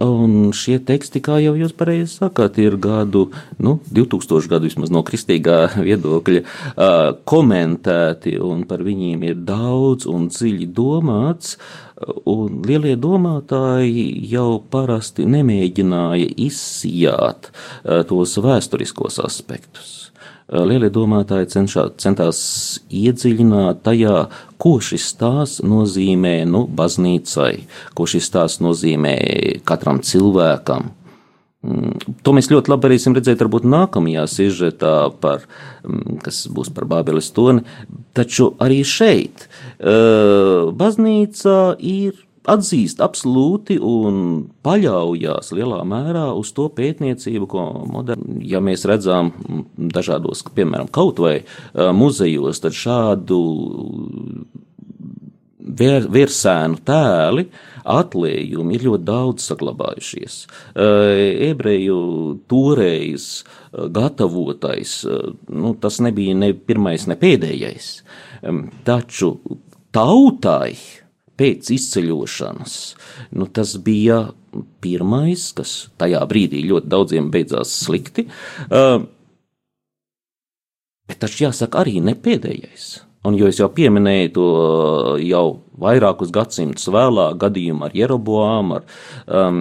[0.00, 3.26] un šie teksti, kā jau jūs pareizi sakāt, ir gadu,
[3.60, 10.30] nu, 2000 gadu vismaz no kristīgā viedokļa uh, komentēti, un par viņiem ir daudz un
[10.32, 11.56] dziļi domāts.
[12.00, 20.09] Un lielie domātāji jau parasti nemēģināja izsijāt uh, tos vēsturiskos aspektus.
[20.50, 22.38] Eh, lielie domātāji cenšā, centās
[22.90, 24.24] iedziļināt tajā,
[24.58, 27.52] ko šis stāsts nozīmē nu, baznīcai,
[27.94, 29.14] ko šis stāsts nozīmē
[29.68, 30.90] katram cilvēkam.
[31.60, 35.46] Mm, to mēs ļoti labi varēsim redzēt varbūt nākamajā sižetā, par,
[35.84, 37.62] mm, kas būs par Bābeles toni,
[38.16, 47.48] taču arī šeit eh, baznīca ir atzīst absolūti un paļaujas lielā mērā uz to pētniecību,
[47.50, 49.32] ko moderni, ja mēs redzam
[49.76, 51.40] dažādos, piemēram, kaut vai
[51.74, 53.40] muzejos, tad šādu
[55.80, 57.46] vēr, virsēnu tēli,
[57.90, 60.38] atlējumi ir ļoti daudz saglabājušies.
[61.50, 62.00] Ebreju
[62.50, 63.28] toreiz
[63.70, 65.00] gatavotais,
[65.52, 67.92] nu, tas nebija ne pirmais, ne pēdējais,
[68.88, 69.34] taču
[69.94, 70.74] tautai
[71.40, 72.76] pēc izceļošanas,
[73.32, 74.26] nu, tas bija
[74.84, 78.26] pirmais, kas tajā brīdī ļoti daudziem beidzās slikti.
[78.68, 79.06] Uh,
[81.10, 82.90] bet tas jāsaka arī ne pēdējais.
[83.28, 84.46] Un, jo es jau pieminēju to
[85.20, 85.44] jau
[85.80, 88.86] vairākus gadsimtus vēlāk, gadījumu ar Jeroboām, ar,
[89.28, 89.58] um,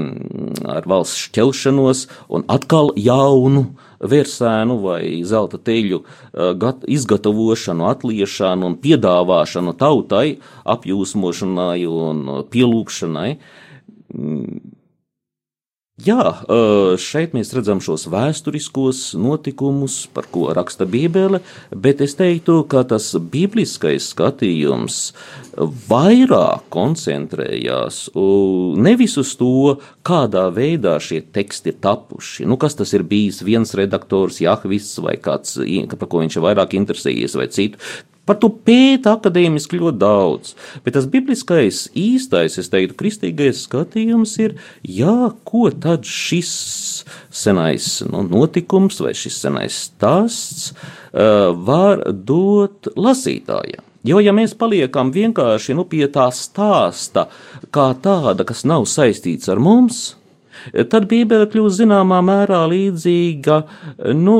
[0.63, 3.65] ar valsts šķelšanos, un atkal jaunu
[3.99, 6.01] vērsēnu vai zelta teļu
[6.87, 10.39] izgatavošanu, atliešanu un piedāvāšanu tautai,
[10.75, 13.31] apjūsmošanai un pielūgšanai.
[15.99, 16.23] Jā,
[17.01, 21.41] šeit mēs redzam šos vēsturiskos notikumus, par ko raksta Bībele,
[21.75, 24.99] bet es teiktu, ka tas bibliskais skatījums
[25.89, 27.97] vairāk koncentrējās
[28.79, 32.47] nevis uz to, kādā veidā šie teksti ir tapuši.
[32.47, 35.57] Nu, kas tas ir bijis viens redaktors, Jahvis vai kāds,
[35.97, 37.81] par ko viņš ir vairāk interesējies, vai citu.
[38.29, 40.53] Par to pēta akadēmiski ļoti daudz.
[40.85, 44.53] Bet tas bibliskais, īstais, es teiktu, kristīgais skatījums ir,
[44.85, 46.51] jā, ko tad šis
[47.33, 53.81] senais nu, notikums vai šis senais stāsts uh, var dot lasītājiem.
[54.07, 57.25] Jo, ja mēs paliekam vienkārši nu, pie tā stāsta,
[57.73, 60.13] kā tāda, kas nav saistīts ar mums,
[60.91, 63.59] tad Bībele kļūst zināmā mērā līdzīga
[64.15, 64.37] nu,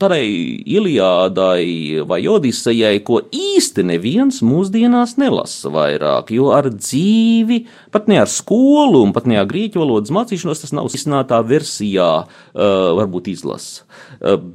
[0.00, 0.24] tādai
[0.66, 7.60] Iliādai vai Odisejai, ko īsti neviens mūsdienās nelasa vairāk, jo ar dzīvi,
[7.94, 12.10] pat ne ar skolu un pat ne ar grieķu valodas mācīšanos, tas nav izsnātā versijā,
[12.54, 13.86] varbūt izlasa.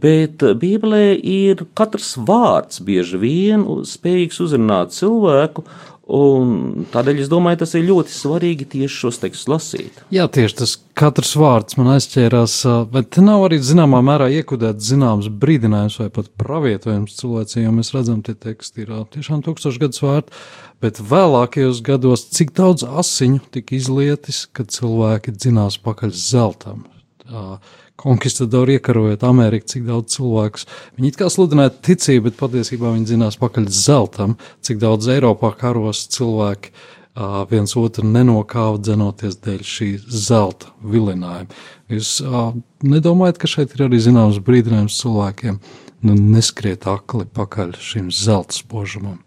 [0.01, 5.65] Bet Bībelē ir katrs vārds bieži vien spējīgs uzrunāt cilvēku,
[6.05, 10.03] Un tādēļ es domāju, tas ir ļoti svarīgi tieši šos tekstus lasīt.
[10.13, 12.59] Jā, tieši tas katrs vārds man aizķērās,
[12.91, 17.89] bet te nav arī zināmā mērā iekudēts zināms brīdinājums vai pat pravietojums cilvēcei, jo mēs
[17.97, 20.43] redzam, tie teksti ir tiešām tūkstoši gadus vērti,
[20.85, 26.85] bet vēlākajos gados cik daudz asiņu tika izlietis, kad cilvēki dzinās pakaļ zeltam.
[27.25, 27.57] Tā,
[27.95, 30.65] konkistadori iekarojot Ameriku, cik daudz cilvēku.
[30.97, 36.05] Viņi it kā sludināja ticību, bet patiesībā viņi zinās pakaļ zeltam, cik daudz Eiropā karos
[36.15, 41.49] cilvēki uh, viens otru nenokāva dzenoties dēļ šī zelta vilinājuma.
[41.91, 42.51] Jūs uh,
[42.83, 45.61] nedomājat, ka šeit ir arī zināms brīdinājums cilvēkiem,
[46.05, 49.21] nu neskriet akli pakaļ šim zelta spožumam?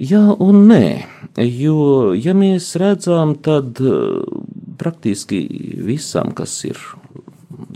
[0.00, 0.84] Jā un nē,
[1.44, 3.82] jo, ja mēs redzam, tad
[4.80, 5.44] praktiski
[5.84, 6.80] visam, kas ir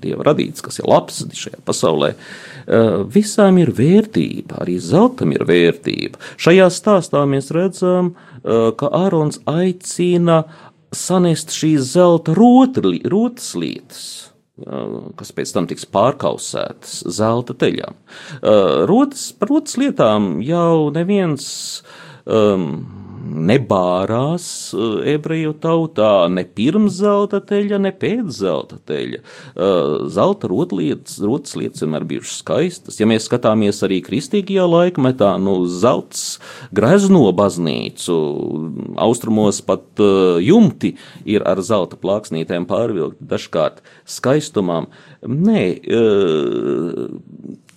[0.04, 6.20] dieva radīts, kas ir labs šajā pasaulē, eh, visām ir vērtība, arī zeltam ir vērtība.
[6.40, 8.14] Šajā stāstā mēs redzam,
[8.44, 10.44] eh, ka Ārons aicina
[10.92, 17.94] sanest šīs zelta rotas lietas eh, kas pēc tam tiks pārkausētas zelta teļām.
[18.86, 21.82] Rotas, par rotas lietām jau neviens
[22.24, 29.20] um, nebārās eh, ebreju tautā ne pirms zelta teļa, ne pēc zelta teļa.
[29.20, 33.00] Eh, zelta rotlietas, rotas lietas vienmēr bijušas skaistas.
[33.00, 36.38] Ja mēs skatāmies arī kristīgajā laikmetā, nu, zelts
[36.74, 38.18] grezno baznīcu,
[39.00, 44.90] austrumos pat eh, jumti ir ar zelta plāksnītēm pārvilkti dažkārt skaistumam.
[45.24, 45.60] Nē,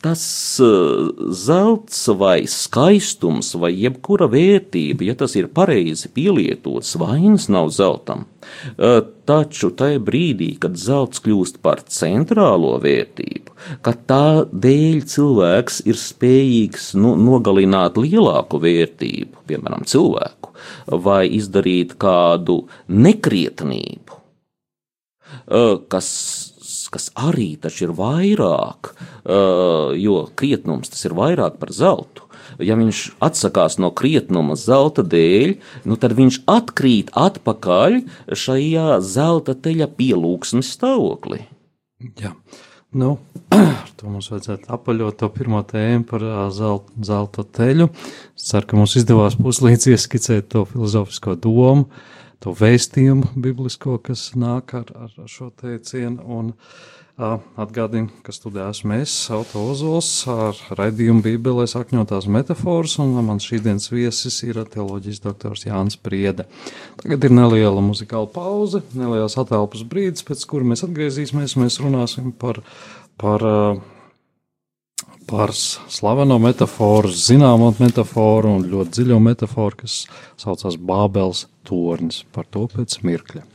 [0.07, 7.71] tas uh, zelts vai skaistums vai jebkura vērtība, ja tas ir pareizi pielietots, vainas nav
[7.75, 8.25] zeltam.
[8.77, 15.99] Uh, taču tajā brīdī, kad zelts kļūst par centrālo vērtību, kad tā dēļ cilvēks ir
[15.99, 20.55] spējīgs nu, nogalināt lielāku vērtību, piemēram, cilvēku,
[21.03, 24.21] vai izdarīt kādu nekrietnību,
[25.51, 25.75] uh,
[26.93, 28.93] kas kas arī ir vairāk,
[29.25, 32.23] uh, jo krietnums tas ir vairāk par zeltu.
[32.63, 38.01] Ja viņš atsakās no krietnuma zelta dēļ, nu tad viņš atkrīt atpakaļ
[38.33, 41.43] šajā zelta teļa pielūgsmes stāvoklī.
[42.17, 42.33] Jā.
[42.97, 43.17] Nu,
[43.99, 46.23] to mums vajadzētu apaļot to pirmo tēmu par
[46.55, 47.91] zelta, zelta teļu.
[48.37, 51.89] Es ceru, ka mums izdevās puslīdz ieskicēt to filozofisko domu.
[51.91, 56.21] Uh, to vēstījumu biblisko, kas nāk ar, ar, šo teicienu.
[56.37, 56.85] Un, uh,
[57.57, 63.89] Atgādinu, ka studijā esmu es, Auto Ozols, ar raidījumu Bībelē sakņotās metafāras, un mans šīdienas
[63.89, 66.45] viesis ir teoloģijas doktors Jānis Priede.
[67.01, 72.61] Tagad ir neliela muzikāla pauze, neliels atelpas brīdis, pēc kura mēs atgriezīsimies, mēs runāsim par,
[73.17, 73.85] par uh,
[75.27, 75.51] par
[75.91, 79.97] slaveno metaforu, zināmo metaforu un ļoti dziļo metaforu, kas
[80.39, 82.23] saucās Bābels tornis.
[82.33, 83.45] Par to pēc mirkļa.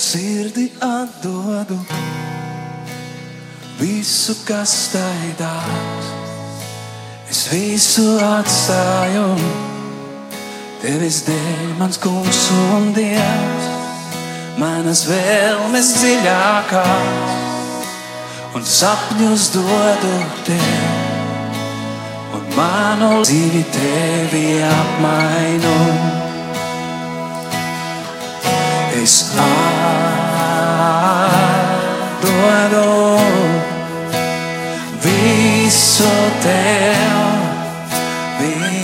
[0.00, 1.76] Sirdi atdodu
[3.76, 6.08] visu, kas tai dāvāts.
[7.30, 9.26] Es visu atstāju,
[10.80, 12.40] tevis dēļ, mans kungs
[12.72, 13.68] un dievs,
[14.60, 17.36] manas vēlmes dziļākās,
[18.56, 20.14] un sapņus dodu
[20.48, 20.96] tev,
[22.38, 25.76] un manu dzīvi tevi apmainu.
[29.02, 29.32] es
[32.20, 32.84] atdodu
[35.04, 36.12] visu
[36.42, 37.20] tev,
[38.40, 38.79] visu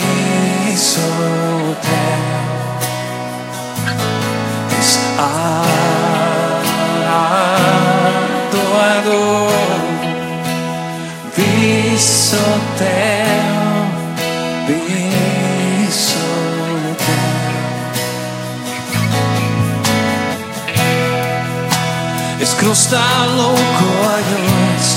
[22.67, 23.03] krustā
[23.37, 24.89] lūkojos,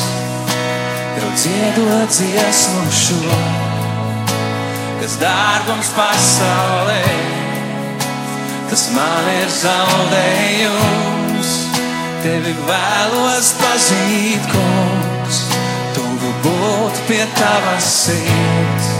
[1.16, 3.69] tev dziedot dziesmu šo,
[5.10, 7.02] kas dārgums pasaulē,
[8.70, 11.50] tas man ir zaudējums.
[12.22, 15.40] Tevi vēlos pazīt, kungs,
[15.96, 18.92] tuvu būt pie tavas sirds,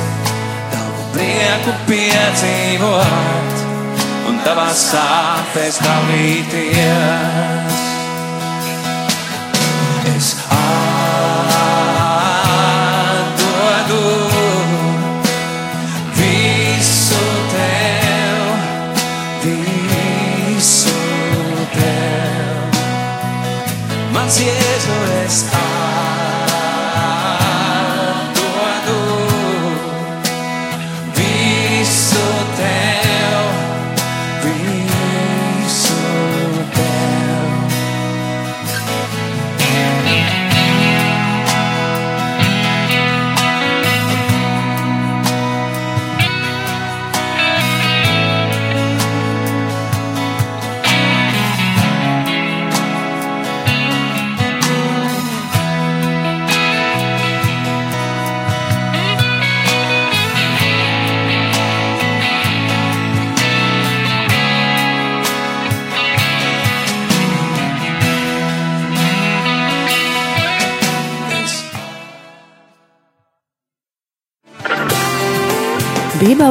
[0.74, 3.54] tavu prieku piedzīvot
[4.32, 7.79] un tavās sāpēs dalīties.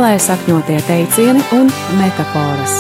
[0.08, 1.66] Bībelē sakņotie teicieni un
[1.98, 2.72] metafāras.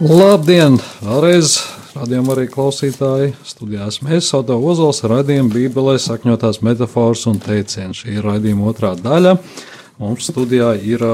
[0.00, 0.78] Labdien!
[1.04, 1.58] Vēlreiz
[1.92, 3.34] rādījām arī klausītāji.
[3.44, 8.00] Studijās mēs Soto Ozols raidījām Bībelē sakņotās metafāras un teicienus.
[8.00, 9.36] Šī ir raidījuma otrā daļa.
[10.00, 11.04] Mums studijā ir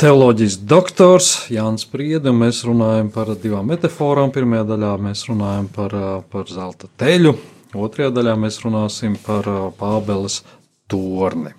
[0.00, 4.32] teoloģijas doktors Jānis Priede, un mēs runājam par divām metaforām.
[4.32, 6.00] Pirmajā daļā mēs runājam par,
[6.32, 7.36] par zelta teļu,
[7.76, 10.46] otrajā daļā mēs runāsim par Pābeles
[10.88, 11.57] torni.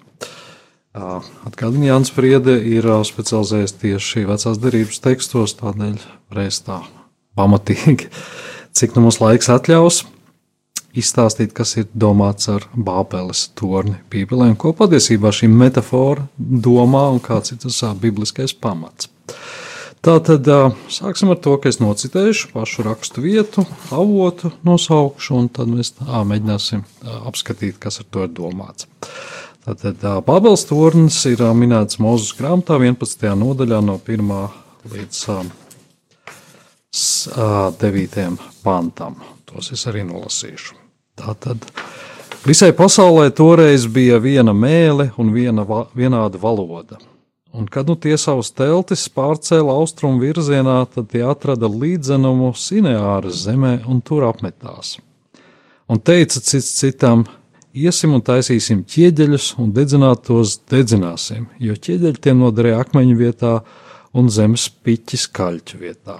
[0.97, 5.99] Atgādini, Jānis Priede ir specializējies tieši vecās derības tekstos, tādēļ
[6.33, 6.79] reiz tā
[7.37, 8.09] pamatīgi,
[8.73, 10.01] cik nu mums laiks atļaus,
[10.97, 17.21] izstāstīt, kas ir domāts ar Bābeles torni Bībelē, un ko patiesībā šī metafora domā un
[17.21, 19.11] kāds ir tas bibliskais pamats.
[20.01, 20.47] Tātad
[20.89, 26.23] sāksim ar to, ka es nocitēšu pašu rakstu vietu, avotu nosaukšu, un tad mēs ā,
[26.25, 26.85] mēģināsim
[27.27, 28.87] apskatīt, kas ar to ir domāts.
[29.69, 33.35] Tātad Bābeles tornis ir minēts Mozus grāmatā 11.
[33.37, 34.31] nodaļā no 1.
[34.89, 35.35] līdz ā,
[36.89, 38.39] s- ā, 9.
[38.63, 39.19] pantam.
[39.45, 40.73] Tos es arī nolasīšu.
[41.19, 41.67] Tātad
[42.47, 46.97] visai pasaulē toreiz bija viena mēle un viena va vienāda valoda.
[47.53, 53.83] Un, kad nu tie savus teltis pārcēla austrumu virzienā, tad tie atrada līdzenumu Sineāras zemē
[53.85, 54.97] un tur apmetās.
[55.89, 57.25] Un teica cits citam:
[57.69, 63.51] Iesim un taisīsim ķieģeļus, un dedzināt tos dedzināsim, jo ķieģeļi tiem noderēja akmeņu vietā
[64.17, 66.15] un zemes piķis kaļķu vietā.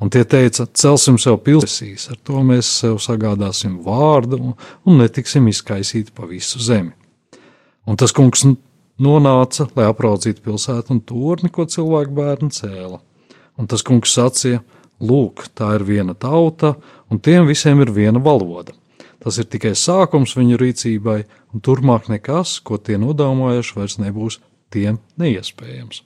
[0.00, 4.56] Un tie teica, celsim sev pilsēsīs, ar to mēs sev sagādāsim vārdu un,
[4.88, 6.94] un netiksim izkaisīti pa visu zemi.
[7.84, 8.46] Un tas kungs
[8.96, 13.02] nonāca, lai apraudzītu pilsētu un torni, ko cilvēku bērni cēla.
[13.60, 14.64] Un tas kungs sacīja:
[15.04, 16.78] Lūk, tā ir viena tauta,
[17.12, 18.72] un tiem visiem ir viena valoda.
[19.24, 21.22] Tas ir tikai sākums viņu rīcībai,
[21.54, 24.38] un turpmāk nekas, ko tie nodomājuši, vairs nebūs
[24.72, 26.04] tiem neiespējams.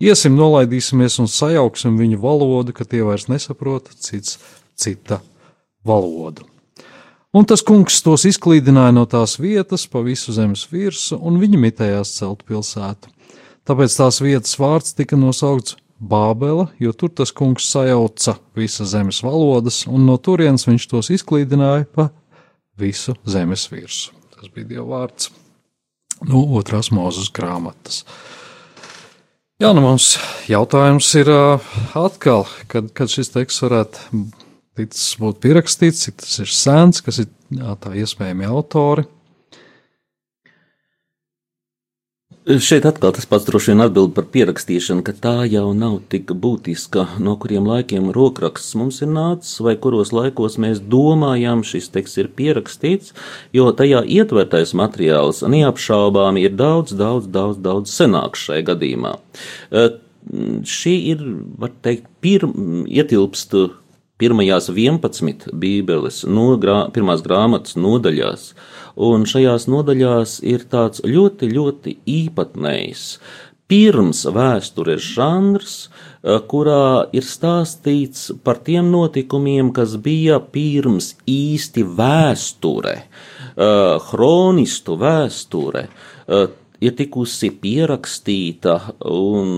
[0.00, 4.38] Iesim, nolaidīsimies un sajauksim viņu valodu, ka tie vairs nesaprot cits
[4.80, 5.20] cita
[5.84, 6.46] valodu.
[7.30, 12.16] Un tas kungs tos izklīdināja no tās vietas pa visu zemes virsmu, un viņi mitējās
[12.16, 13.12] celt pilsētu.
[13.68, 19.82] Tāpēc tās vietas vārds tika nosaukts Bābele, jo tur tas kungs sajauca visas zemes valodas,
[19.84, 22.08] un no turienes viņš tos izklīdināja pa
[22.80, 24.18] visu zemes virsmu.
[24.34, 25.30] Tas bija Dieva vārds
[26.28, 28.04] no otrās mūzes grāmatas.
[29.60, 30.14] Jā, nu mums
[30.48, 31.28] jautājums ir
[31.98, 34.22] atkal, kad, kad šis teksts varētu
[34.80, 39.04] ticis būt pierakstīts, cik tas ir sens, kas ir jā, tā iespējami autori.
[42.58, 47.04] Šeit atkal tas pats droši vien atbild par pierakstīšanu, ka tā jau nav tik būtiska,
[47.22, 52.30] no kuriem laikiem rokraksts mums ir nācis, vai kuros laikos mēs domājam, šis teksts ir
[52.34, 53.12] pierakstīts,
[53.54, 59.14] jo tajā ietvertais materiāls neapšaubām ir daudz, daudz, daudz, daudz senāks šajā gadījumā.
[60.74, 61.22] Šī ir,
[61.60, 63.54] var teikt, pirm, ietilpst
[64.18, 68.50] pirmajās 11 bībeles, no grā, pirmās grāmatas nodaļās,
[68.96, 73.06] un šajās nodaļās ir tāds ļoti, ļoti īpatnējs.
[73.70, 82.96] Pirms vēstures žanrs, eh, kurā ir stāstīts par tiem notikumiem, kas bija pirms īsti vēsture,
[82.98, 85.86] eh, chronistu vēsture,
[86.28, 86.46] eh,
[86.80, 88.76] ir tikusi pierakstīta
[89.10, 89.50] un,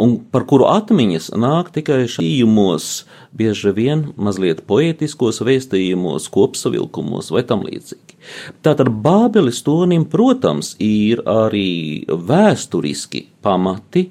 [0.00, 3.04] un par kuru atmiņas nāk tikai šījumos,
[3.36, 8.16] bieži vien mazliet poetiskos vēstījumos, kopsavilkumos vai tam līdzīgi.
[8.64, 14.08] Tātad Bābeles tonim, protams, ir arī vēsturiski pamati,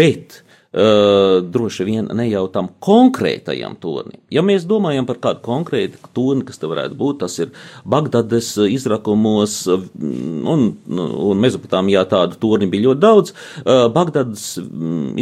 [0.00, 4.18] bet Uh, droši vien ne jau tam konkrētajam tornim.
[4.28, 7.54] Ja mēs domājam par kādu konkrētu torni, kas te varētu būt, tas ir
[7.88, 13.32] Bagdades izrakumos, un, un Mezopotāmijā tādu torni bija ļoti daudz.
[13.62, 14.44] Uh, Bagdades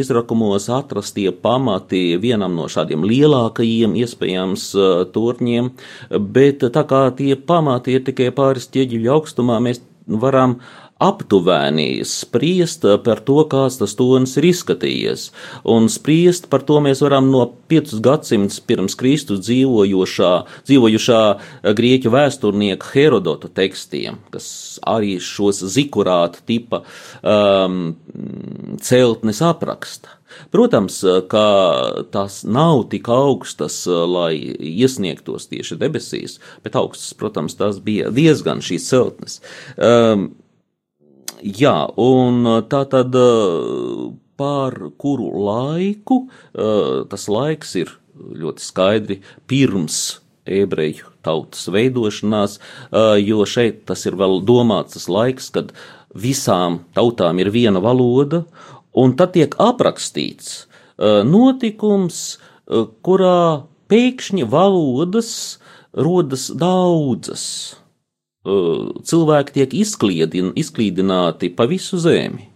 [0.03, 5.71] izrakumos atrastie pamati vienam no šādiem lielākajiem, iespējams, uh, torņiem,
[6.27, 10.59] bet tā kā tie pamati ir tikai pāris ķieģeļu augstumā, mēs varam
[11.03, 15.29] aptuveni spriest par to, kāds tas tonis ir izskatījies.
[15.69, 20.33] Un spriest par to mēs varam no 5 gadsimtus pirms Kristus dzīvojošā,
[20.69, 21.23] dzīvojušā
[21.77, 24.49] grieķu vēsturnieka Herodota tekstiem, kas
[24.89, 26.83] arī šos zikurāta tipa
[27.21, 27.97] um,
[28.81, 30.17] celtnes apraksta.
[30.53, 30.99] Protams,
[31.31, 31.45] ka
[32.13, 38.89] tās nav tik augstas, lai iesniegtos tieši debesīs, bet augstas, protams, tās bija diezgan šīs
[38.91, 39.39] celtnes.
[39.77, 40.29] Um,
[41.45, 49.19] Jā, un uh, tā tad uh, pār kuru laiku uh, tas laiks ir ļoti skaidri
[49.49, 52.53] pirms ebreju tautas veidošanās,
[53.19, 55.73] jo šeit tas ir vēl domāts tas laiks, kad
[56.15, 58.45] visām tautām ir viena valoda,
[58.95, 60.69] un tad tiek aprakstīts
[61.27, 62.39] notikums,
[63.03, 65.33] kurā pēkšņi valodas
[65.99, 67.49] rodas daudzas
[68.47, 72.51] cilvēki tiek izkliedin, izklīdināti pa visu zemi.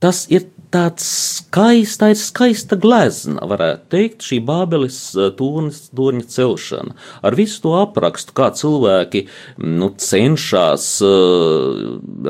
[0.00, 4.96] Tas ir tāds skaists, tā ir skaista glezna, varētu teikt, šī Bābeles
[5.36, 6.94] torņa celšana.
[7.26, 9.26] Ar visu to aprakstu, kā cilvēki
[9.60, 11.82] nu, cenšas uh,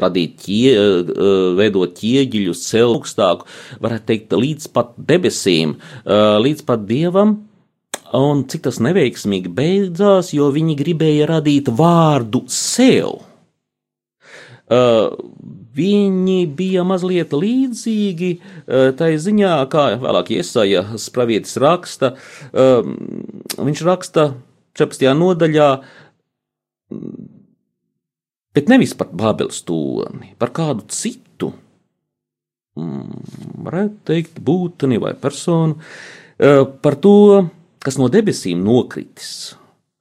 [0.02, 3.46] radīt, ķie, uh, veidot ķieģeļus, celt augstāku,
[3.84, 7.36] varētu teikt, līdz pat debesīm, uh, līdz pat dievam,
[8.16, 13.20] un cik tas neveiksmīgi beidzās, jo viņi gribēja radīt vārdu sev.
[14.70, 15.10] Uh,
[15.74, 22.14] viņi bija mazliet līdzīgi uh, tai ziņā, kā vēlāk iesaja spravietis raksta.
[22.50, 22.82] Uh,
[23.58, 24.30] viņš raksta
[24.78, 25.06] 14.
[25.18, 25.70] nodaļā,
[28.54, 31.52] bet nevis par Bābeles toni, par kādu citu,
[32.78, 37.16] mm, varētu teikt, būtni vai personu, uh, par to,
[37.84, 39.56] kas no debesīm nokritis.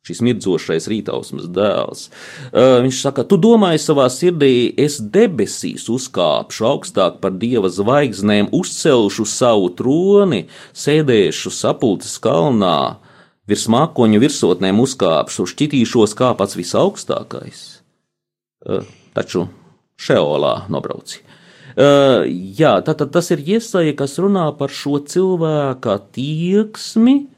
[0.10, 2.08] Šis mirdzošais rītausmas dēls.
[2.56, 9.70] Viņš saka, tu domāji savā sirdī, es debesīs uzkāpšu augstāk par dieva zvaigznēm, uzcelšu savu
[9.78, 12.98] troni, sēdēšu sapulces kalnā,
[13.50, 17.66] virs mākoņu virsotnēm uzkāpšu, šķitīšos kā pats visaugstākais.
[19.14, 19.46] Taču
[20.00, 21.22] šeolā nobrauci.
[21.80, 27.30] Uh, jā, tātad tas ir iesaja, kas runā par šo cilvēka tieksmi,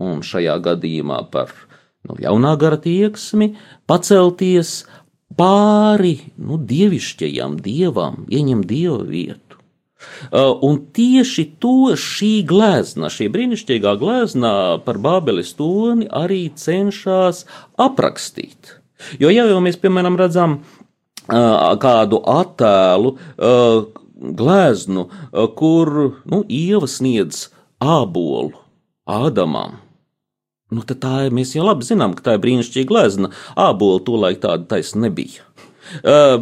[0.00, 1.52] un šajā gadījumā par
[2.08, 3.52] nu, ļaunā gara tieksmi,
[3.90, 4.80] pacelties
[5.38, 9.58] pāri nu, dievišķajam dievam, ieņemt dieva vietu.
[10.32, 14.52] Uh, un tieši to šī glezna, šī brīnišķīgā glezna
[14.86, 17.44] par Bābeles toni arī cenšas
[17.76, 18.78] aprakstīt.
[19.20, 25.06] Jo ja jau mēs, piemēram, redzam uh, kādu attēlu, uh, gleznu,
[25.56, 25.92] kur
[26.28, 27.46] nu, ieva sniedz
[27.80, 28.52] ābolu
[29.10, 29.78] Ādamam,
[30.70, 33.32] Nu, tā ir, mēs jau labi zinām, ka tā ir brīnišķīga glezna.
[33.58, 35.46] Ābola tolaik tāda taisa nebija.
[36.06, 36.36] Uh,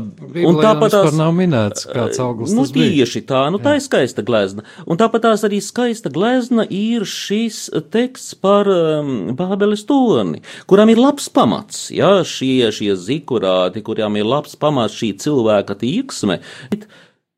[0.45, 2.91] un tāpat tās nav minēts, kāds augsts nu, bija.
[2.99, 3.81] Tieši tā, nu tā Jā.
[3.81, 4.64] ir skaista glezna.
[4.85, 7.62] Un tāpat tās arī skaista glezna ir šis
[7.95, 11.87] teksts par um, Bābeles toni, kurām ir labs pamats.
[11.95, 16.43] Jā, šie, šie zikurāti, kurām ir labs pamats šī cilvēka tīksme.
[16.74, 16.85] Bet,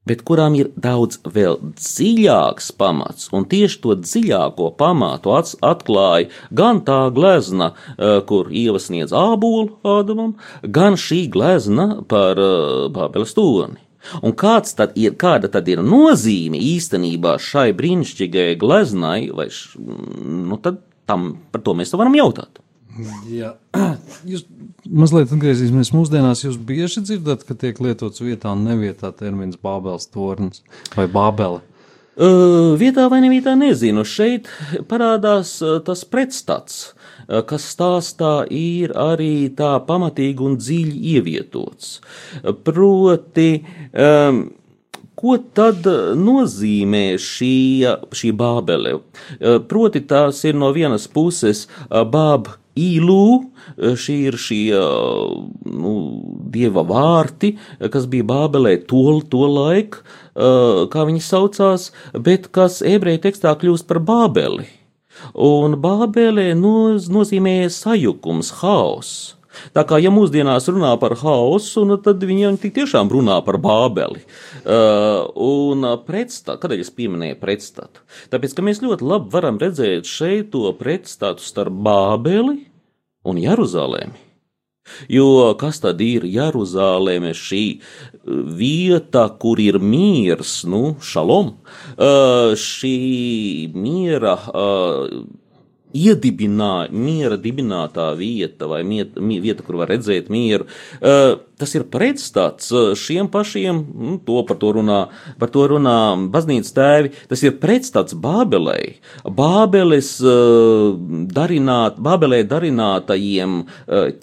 [0.08, 7.02] bet kurām ir daudz vēl dziļāks pamats, un tieši to dziļāko pamatu atklāja gan tā
[7.14, 13.80] glezna, eh, kur ievasniedz ābolu Ādamam, gan šī glezna par eh, Bābeles torni.
[14.24, 20.56] Un kāds tad ir, kāda tad ir nozīme īstenībā šai brīnišķīgajai gleznai, vai š, nu
[20.64, 22.62] tad tam par to mēs varam jautāt.
[23.28, 23.52] Jā,
[24.30, 24.46] jūs
[24.90, 26.44] mazliet atgriezīsimies mūsdienās.
[26.44, 30.64] Jūs bieži dzirdat, ka tiek lietots vietā un nevietā termins Bābeles tornis
[30.96, 31.62] vai Bābele.
[32.20, 34.04] Uh, vietā vai nevietā nezinu.
[34.04, 34.50] Šeit
[34.90, 35.54] parādās
[35.86, 36.80] tas pretstats,
[37.48, 41.94] kas stāstā ir arī tā pamatīgi un dziļi ievietots.
[42.66, 43.50] Proti,
[43.94, 44.42] um,
[45.16, 45.86] ko tad
[46.18, 47.56] nozīmē šī,
[48.20, 48.98] šī bābele?
[49.70, 55.32] Proti, tās ir no vienas puses bāba īlū, uh, šī ir šī uh,
[55.66, 55.94] nu,
[56.52, 60.04] dieva vārti, uh, kas bija Bābelē to, to laiku,
[60.40, 64.68] kā viņi saucās, bet kas ebreju tekstā kļūst par Bābeli.
[65.34, 69.39] Un Bābelē noz, nozīmē sajukums, haoss.
[69.74, 74.22] Tā kā ja mūsdienās runā par haosu, nu, tad viņi tik tiešām runā par bābeli.
[74.60, 78.04] Uh, un pretstatu, kādēļ es pieminēju pretstatu?
[78.32, 82.60] Tāpēc, ka mēs ļoti labi varam redzēt šeit to pretstatu starp bābeli
[83.26, 84.26] un Jeruzalemi.
[85.10, 87.64] Jo kas tad ir Jeruzaleme, šī
[88.58, 91.52] vieta, kur ir miers, nu, šalom,
[91.94, 94.38] uh, šī miera.
[95.96, 100.68] Iedibinā, miera dibinātā vieta, vai miet, mi, vieta, kur var redzēt mieru.
[101.00, 105.00] Tas ir pretstats šiem pašiem, nu, to par to runā,
[105.40, 105.96] par to runā
[106.32, 107.12] baznīcas tēvi.
[107.28, 110.12] Tas ir pretstats Bābelei, Bābeles
[111.36, 113.60] darināt, Bābelē darinātajiem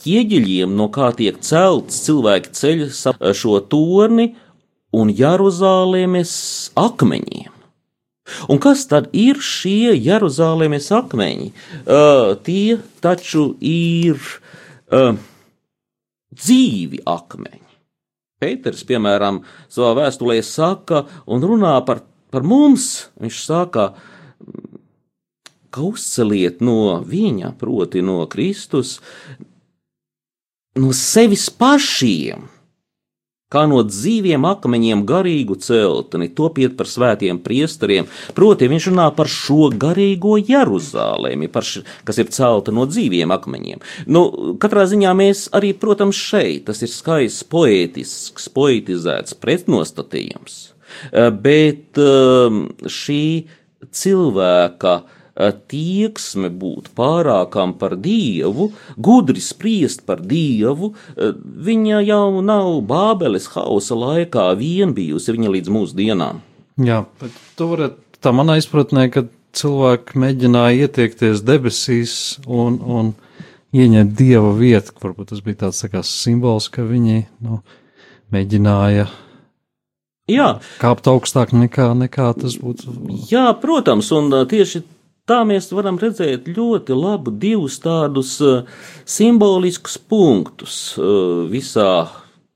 [0.01, 2.88] ķieģeļiem, no kā tiek celts cilvēki ceļ
[3.38, 4.32] šo torni
[4.95, 6.34] un Jeruzālēmes
[6.80, 7.57] akmeņiem.
[8.51, 11.51] Un kas tad ir šie Jeruzalemes akmeņi?
[11.84, 14.19] Uh, tie taču ir
[14.91, 15.15] uh,
[16.36, 17.63] dzīvi akmeņi.
[18.38, 19.41] Pēters, piemēram,
[19.73, 23.07] savā vēstulē saka un runā par, par mums.
[23.17, 23.88] Viņš saka,
[25.73, 28.99] ka uzceliet no viņa, proti no Kristus,
[30.78, 32.45] no sevis pašiem
[33.54, 38.10] kā no dzīviem akmeņiem garīgu celtni, topiet par svētiem priesteriem.
[38.36, 43.84] Proti, viņš runā par šo garīgo Jeruzalemi, š, kas ir celta no dzīviem akmeņiem.
[44.12, 44.26] Nu,
[44.60, 50.60] katrā ziņā mēs arī, protams, šeit tas ir skaists, poetisks, poetizēts pretnostatījums.
[51.12, 53.24] Eh, Bet eh, šī
[53.93, 54.98] cilvēka
[55.69, 64.49] tieksme būt pārākam par dievu, gudri spriest par dievu, viņa jau nav Bābeles hausa laikā
[64.59, 66.41] vien bijusi, viņa līdz mūsdienām.
[66.83, 69.27] Jā, bet tu varētu tā manā izpratnē, ka
[69.57, 72.15] cilvēki mēģināja ietiekties debesīs
[72.45, 73.13] un, un
[73.77, 74.93] ieņemt dieva vietu.
[75.01, 77.61] Varbūt tas bija tāds tā kā simbols, ka viņi nu,
[78.33, 79.07] mēģināja
[80.27, 82.91] Jā, kāpt augstāk nekā, nekā tas būtu.
[83.31, 84.81] Jā, protams, un tieši
[85.28, 88.61] tā mēs varam redzēt ļoti labu divus tādus ā,
[89.07, 91.11] simboliskus punktus ā,
[91.51, 91.91] visā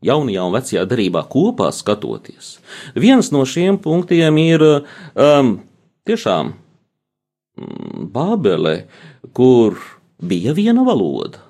[0.05, 2.55] jaunajā un vecajā darbā kopā skatoties.
[2.97, 5.55] Viens no šiem punktiem ir um,
[6.09, 8.75] tiešām mm, Bābele,
[9.37, 9.77] kur
[10.21, 11.43] bija viena valoda,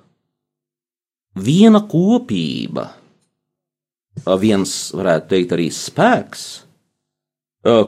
[1.36, 2.90] viena kopība
[4.42, 6.44] viens, varētu teikt, arī spēks,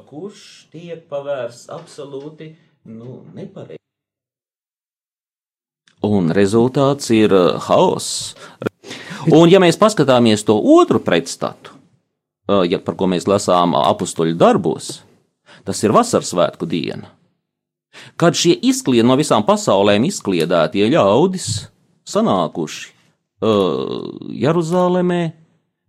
[0.07, 2.53] kurš tiek pavērsts absolūti
[2.85, 3.81] nu, nepareizi.
[6.03, 8.33] Un rezultāts ir ā, haoss.
[9.31, 11.71] Un, ja mēs paskatāmies to otru pretstatu,
[12.51, 14.97] ā, ja par ko mēs lasām apakstuļu darbos,
[15.63, 17.13] tas ir vasaras svētku diena.
[18.19, 21.47] Kad šie izklied no visām pasaulēm izkliedētie ļaudis
[22.09, 25.21] sanākuši uh, Jeruzalemē,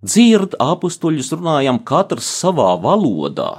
[0.04, 3.56] dzird apstuļus runājam katrs savā valodā.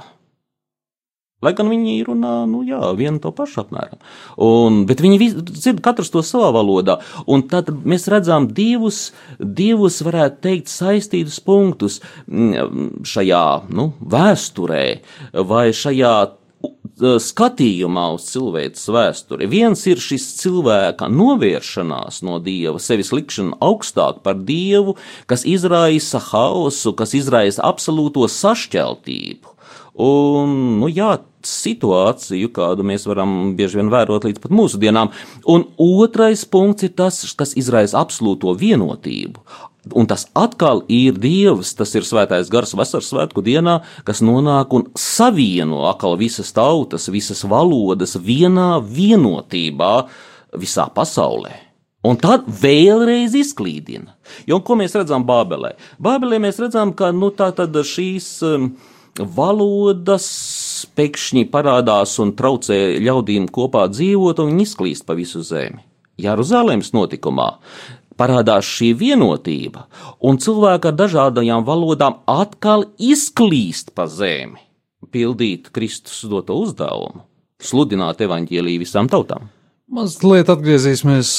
[1.44, 3.98] Lai gan viņi runā, nu jā, vienu to pašu apmēram.
[4.40, 6.94] Un, bet viņi vis- dzird katrs to savā valodā.
[7.28, 14.84] Un tad mēs redzam divus, divus varētu teikt, saistītus punktus mm, šajā nu, vēsturē
[15.44, 19.50] vai šajā uh, skatījumā uz cilvēces vēsturi.
[19.52, 24.96] Viens ir šis cilvēka novēršanās no dieva, sevis likšana augstāk par dievu,
[25.28, 29.52] kas izraisa hausu, kas izraisa absolūto sašķeltību.
[29.96, 30.50] Un,
[30.82, 31.14] nu, jā,
[31.46, 35.12] situāciju, kādu mēs varam bieži vien vērot līdz pat mūsdienām.
[35.48, 39.40] Un otrais punkts ir tas, kas izraisa absolūto vienotību.
[39.94, 44.88] Un tas atkal ir Dievs, tas ir svētais gars vasaras svētku dienā, kas nonāk un
[44.98, 49.92] savieno atkal visas tautas, visas valodas vienā vienotībā
[50.58, 51.54] visā pasaulē.
[52.06, 54.12] Un tad vēlreiz izklīdina.
[54.46, 55.72] Jo ko mēs redzam Bābelē?
[56.02, 58.68] Bābelē mēs redzam, ka nu, tā tad šīs um,
[59.36, 60.26] valodas
[60.96, 65.82] pēkšņi parādās un traucē ļaudīm kopā dzīvot, un viņi izklīst pa visu zemi.
[66.20, 67.50] Jeruzalemes notikumā
[68.16, 69.86] parādās šī vienotība,
[70.24, 74.60] un cilvēki ar dažādajām valodām atkal izklīst pa zemi,
[75.12, 77.26] pildīt Kristus doto uzdevumu,
[77.60, 79.50] sludināt evaņģēlīju visām tautām.
[79.86, 81.34] Mazliet atgriezīsimies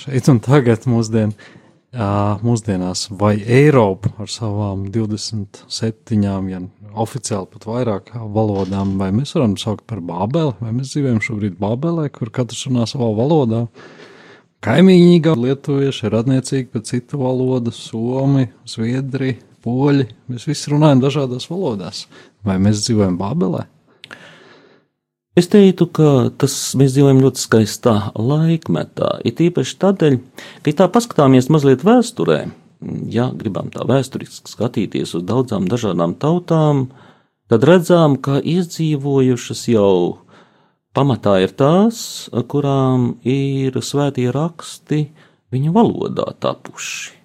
[0.00, 1.59] šeit un tagad mūsdien, ā,
[1.90, 6.60] mūsdienās, vai Eiropa ar savām 27, ja
[6.94, 12.08] oficiāli pat vairāk valodām, vai mēs varam saukt par Bābeli, vai mēs dzīvojam šobrīd Bābelē,
[12.14, 13.66] kur katrs runā savā valodā.
[14.60, 20.06] Kaimiņīgā lietuvieši ir attiecīgi pēc citu valodu, somi, zviedri, poļi.
[20.30, 22.04] Mēs visi runājam dažādās valodās.
[22.44, 23.64] Vai mēs dzīvojam Bābelē?
[25.40, 29.14] Es teiktu, ka tas mēs dzīvojam ļoti skaistā laikmetā.
[29.24, 32.42] Ir īpaši tādēļ, ka, ja tā paskatāmies mazliet vēsturē,
[33.08, 36.90] ja gribam tā vēsturiski skatīties uz daudzām dažādām tautām,
[37.48, 39.94] tad redzam, ka izdzīvojušas jau
[40.96, 45.06] pamatā ir tās, kurām ir svētie raksti
[45.54, 47.16] viņa valodā tapuši.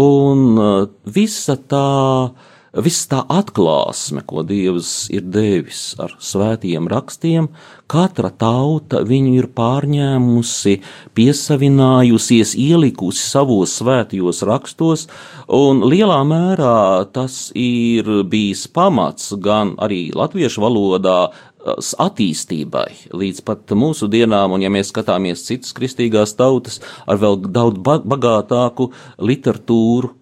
[0.00, 2.30] Un uh, visa tā,
[2.78, 7.48] visa tā atklāsme, ko Dievs ir devis ar svētiem rakstiem,
[7.90, 10.76] katra tauta viņu ir pārņēmusi,
[11.18, 15.08] piesavinājusies, ielikusi savos svētajos rakstos,
[15.50, 21.18] un lielā mērā tas ir bijis pamats gan arī latviešu valodā,
[21.60, 27.80] attīstībai līdz pat mūsu dienām, un ja mēs skatāmies citas kristīgās tautas ar vēl daudz
[27.84, 28.90] bagātāku
[29.20, 30.12] literatūru,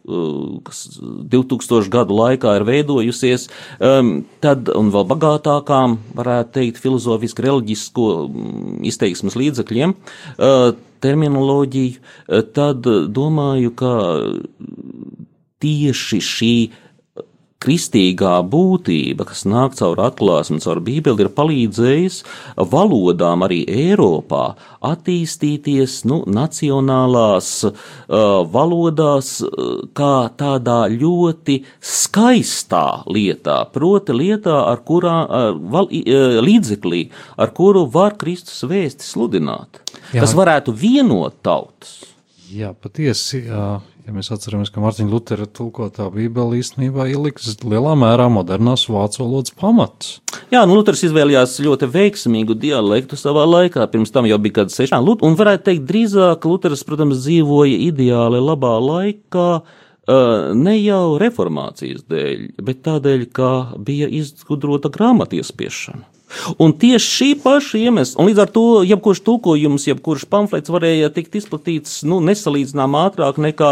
[0.67, 3.47] kas 2000 gadu laikā ir veidojusies,
[4.43, 8.09] tad un vēl bagātākām, varētu teikt, filozofiski reliģisko
[8.91, 9.95] izteiksmes līdzekļiem,
[11.05, 13.95] terminoloģiju, tad domāju, ka
[15.63, 16.55] tieši šī
[17.63, 22.19] kristīgā būtība, kas nāk caur atklāsmi, caur Bībeli, ir palīdzējis
[22.71, 24.45] valodām arī Eiropā
[24.87, 27.75] attīstīties nu, nacionālās uh,
[28.55, 37.09] valodās uh, kā tādā ļoti skaistā lietā, proti lietā, ar kurā uh, val, uh, līdzeklī,
[37.37, 39.83] ar kuru var Kristus vēsti sludināt.
[40.15, 40.23] Jā.
[40.23, 41.99] Tas varētu vienot tautas.
[42.49, 43.49] Jā, patiesi.
[43.51, 43.79] Jā
[44.09, 49.53] Ja mēs atceramies, ka Mārtiņa Lutera tulkotā Bībele īstenībā ieliks lielā mērā modernās vācu valodas
[49.53, 50.15] pamats.
[50.49, 54.97] Jā, nu Luters izvēlējās ļoti veiksmīgu dialektu savā laikā, pirms tam jau bija kāds seši.
[54.97, 59.49] Un varētu teikt, drīzāk Luters, protams, dzīvoja ideāli labā laikā,
[60.57, 66.09] ne jau reformācijas dēļ, bet tādēļ, ka bija izgudrota grāmatiespiešana.
[66.61, 71.39] Un tieši šī paša iemesla, un līdz ar to jebkurš tulkojums, jebkurš pamflets varēja tikt
[71.41, 73.71] izplatīts nu, nesalīdzinām ātrāk nekā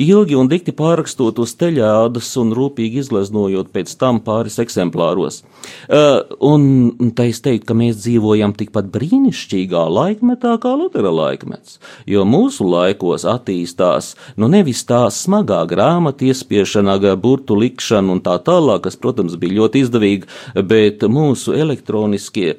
[0.00, 5.42] ilgi un dikti pārrakstot uz teļādas un rūpīgi izleznojot pēc tam pāris eksemplāros.
[5.88, 11.78] Uh, un, tā es teiktu, ka mēs dzīvojam tikpat brīnišķīgā laikmetā kā Lutera laikmets,
[12.08, 18.86] jo mūsu laikos attīstās nu nevis tā smagā grāmata iespiešana, burtu likšana un tā tālāk,
[18.86, 20.28] kas, protams, bija ļoti izdevīga,
[20.68, 22.56] bet mūsu elektroniskie elektroniskie,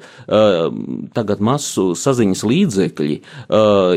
[1.14, 3.18] tagad masu saziņas līdzekļi,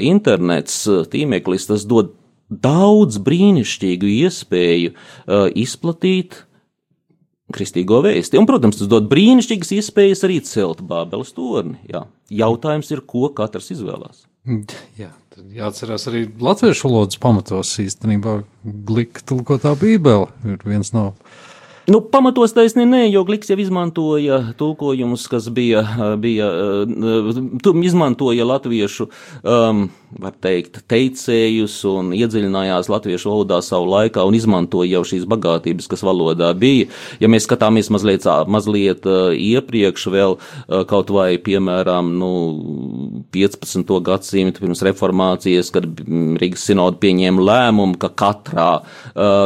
[0.10, 2.14] internets, tīmeklis, tas dod
[2.50, 4.94] daudz brīnišķīgu iespēju
[5.56, 6.44] izplatīt
[7.54, 8.40] kristīgo vēsti.
[8.40, 11.78] Un, protams, tas dod brīnišķīgas iespējas arī celt Bābeles torni.
[11.90, 12.06] Jā.
[12.34, 14.24] Jautājums ir, ko katrs izvēlās.
[15.00, 15.12] Jā,
[15.56, 21.14] jāatcerās arī latviešu valodas pamatos īstenībā glika tulkotā bībele ir viens no
[21.84, 25.82] Nu, pamatos taisni nē, jo Gliks jau izmantoja tulkojumus, kas bija,
[26.22, 26.48] bija
[27.84, 29.10] izmantoja latviešu,
[29.44, 29.90] um,
[30.22, 36.04] var teikt, teicējus un iedziļinājās latviešu valodā savu laikā un izmantoja jau šīs bagātības, kas
[36.06, 36.90] valodā bija.
[37.24, 40.38] Ja mēs skatāmies mazliet, mazliet iepriekš vēl
[40.90, 42.32] kaut vai, piemēram, nu,
[43.34, 43.94] 15.
[44.06, 45.88] gadsimtu pirms reformācijas, kad
[46.42, 48.70] Rīgas sinoda pieņēma lēmumu, ka katrā,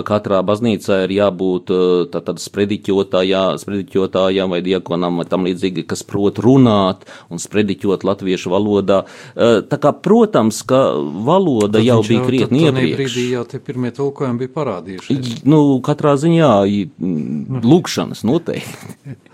[0.08, 1.72] katrā baznīcā ir jābūt
[2.14, 9.04] tad sprediķotājā, sprediķotājām vai diakonam vai tam līdzīgi, kas prot runāt un sprediķot latviešu valodā.
[9.38, 10.82] Tā kā, protams, ka
[11.28, 12.98] valoda jau bija krietni iepriekš.
[12.98, 15.42] brīdī jau tie pirmie tulkojumi bija parādījušies.
[15.48, 19.16] Nu, katrā ziņā mm, lūkšanas noteikti.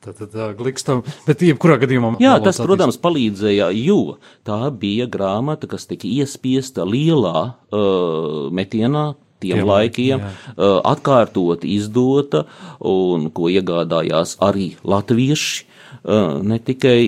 [0.00, 2.14] Tad, tad tā, glikstam, bet jebkurā gadījumā.
[2.24, 4.16] Jā, tas, protams, palīdzēja, jo
[4.48, 9.10] tā bija grāmata, kas tika iespiesta lielā uh, metienā.
[9.40, 12.42] Tiem Tiem laikiem uh, atkārtot izdota,
[12.84, 15.69] un ko iegādājās arī latvieši,
[16.04, 17.00] ne tikai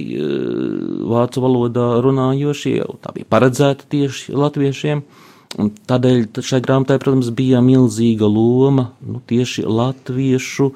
[1.09, 5.05] vācu valodā runājošie, tā bija paredzēta tieši latviešiem.
[5.53, 10.71] Tādēļ šai grāmatai, protams, bija milzīga loma nu, tieši latviešu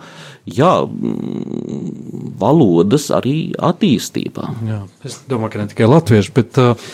[0.52, 4.50] jā, mm, valodas arī attīstībā.
[4.68, 6.90] Jā, es domāju, ka ne tikai latvieši, bet uh,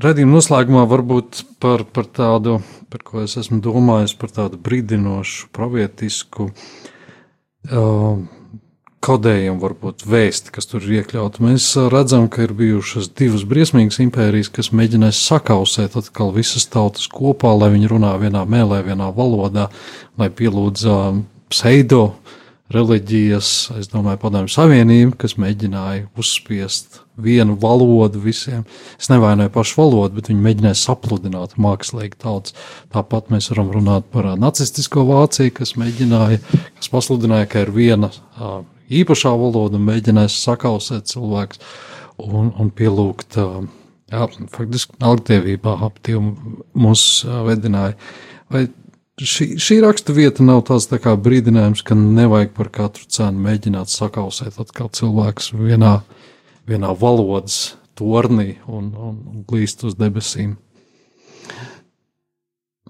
[0.00, 6.48] redzījuma noslēgumā varbūt par, par tādu, par ko es esmu domājis, par tādu brīdinošu, pravietisku
[6.48, 8.24] uh,
[9.04, 11.42] kodējumu, varbūt vēsti, kas tur ir iekļauta.
[11.44, 17.06] Mēs uh, redzam, ka ir bijušas divas briesmīgas impērijas, kas mēģināja sakausēt atkal visas tautas
[17.12, 19.68] kopā, lai viņi runā vienā mēlē, vienā valodā,
[20.20, 21.20] lai pielūdz uh,
[21.52, 22.06] pseido
[22.72, 23.48] reliģijas,
[23.78, 28.64] es domāju, padomju savienību, kas mēģināja uzspiest vienu valodu visiem.
[28.98, 32.56] Es nevainoju pašu valodu, bet viņi mēģināja sapludināt mākslīgi tautas.
[32.94, 36.40] Tāpat mēs varam runāt par nacistisko Vāciju, kas mēģināja,
[36.80, 38.56] kas pasludināja, ka ir viena ā,
[38.92, 41.60] īpašā valoda un mēģināja sakausēt cilvēkus
[42.22, 46.34] un, un pielūgt, jā, faktiski algtievībā ap Dievu
[46.78, 47.96] mūs vedināja.
[48.52, 48.66] Vai
[49.20, 53.92] šī, šī raksta vieta nav tāds tā kā brīdinājums, ka nevajag par katru cenu mēģināt
[53.92, 55.96] sakausēt atkal cilvēkus vienā,
[56.68, 60.56] vienā valodas tornī un, un, un glīst uz debesīm.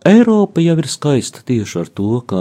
[0.05, 2.40] Eiropa jau ir skaista tieši ar to, ka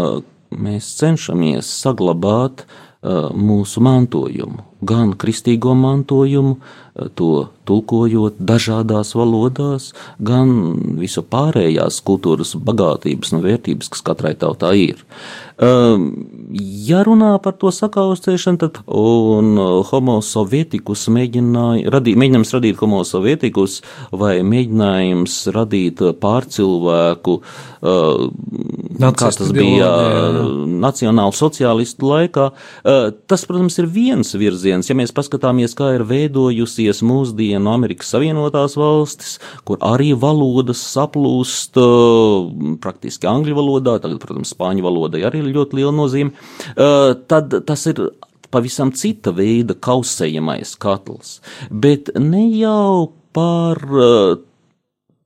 [0.52, 2.74] mēs cenšamies saglabāt uh,
[3.04, 6.58] mūsu mantojumu, gan kristīgo mantojumu,
[7.18, 9.92] to tulkojot dažādās valodās,
[10.22, 10.52] gan
[11.00, 15.02] visu pārējās kultūras bagātības un vērtības, kas katrai tautai ir.
[15.64, 16.08] Um,
[16.90, 23.80] ja runā par to sakaustēšanu, tad un uh, homo sovietikus radī, mēģinājums radīt homo sovietikus
[24.12, 28.26] vai mēģinājums radīt uh, pārcilvēku, uh,
[28.94, 29.90] kā Nacistu tas bija
[30.84, 32.46] nacionālu sociālistu laikā.
[33.28, 34.88] Tas, protams, ir viens virziens.
[34.88, 36.06] Ja mēs paskatāmies, kā ir
[36.84, 41.78] veidojusies mūsdienu Amerikas Savienotās valstis, kur arī valodas saplūst
[42.84, 46.34] praktiski angļu valodā, tagad, protams, spāņu valodai arī ir ļoti liela nozīme,
[47.28, 48.10] tad tas ir
[48.54, 51.40] pavisam cita veida kausējamais katls.
[51.70, 53.80] Bet ne jau par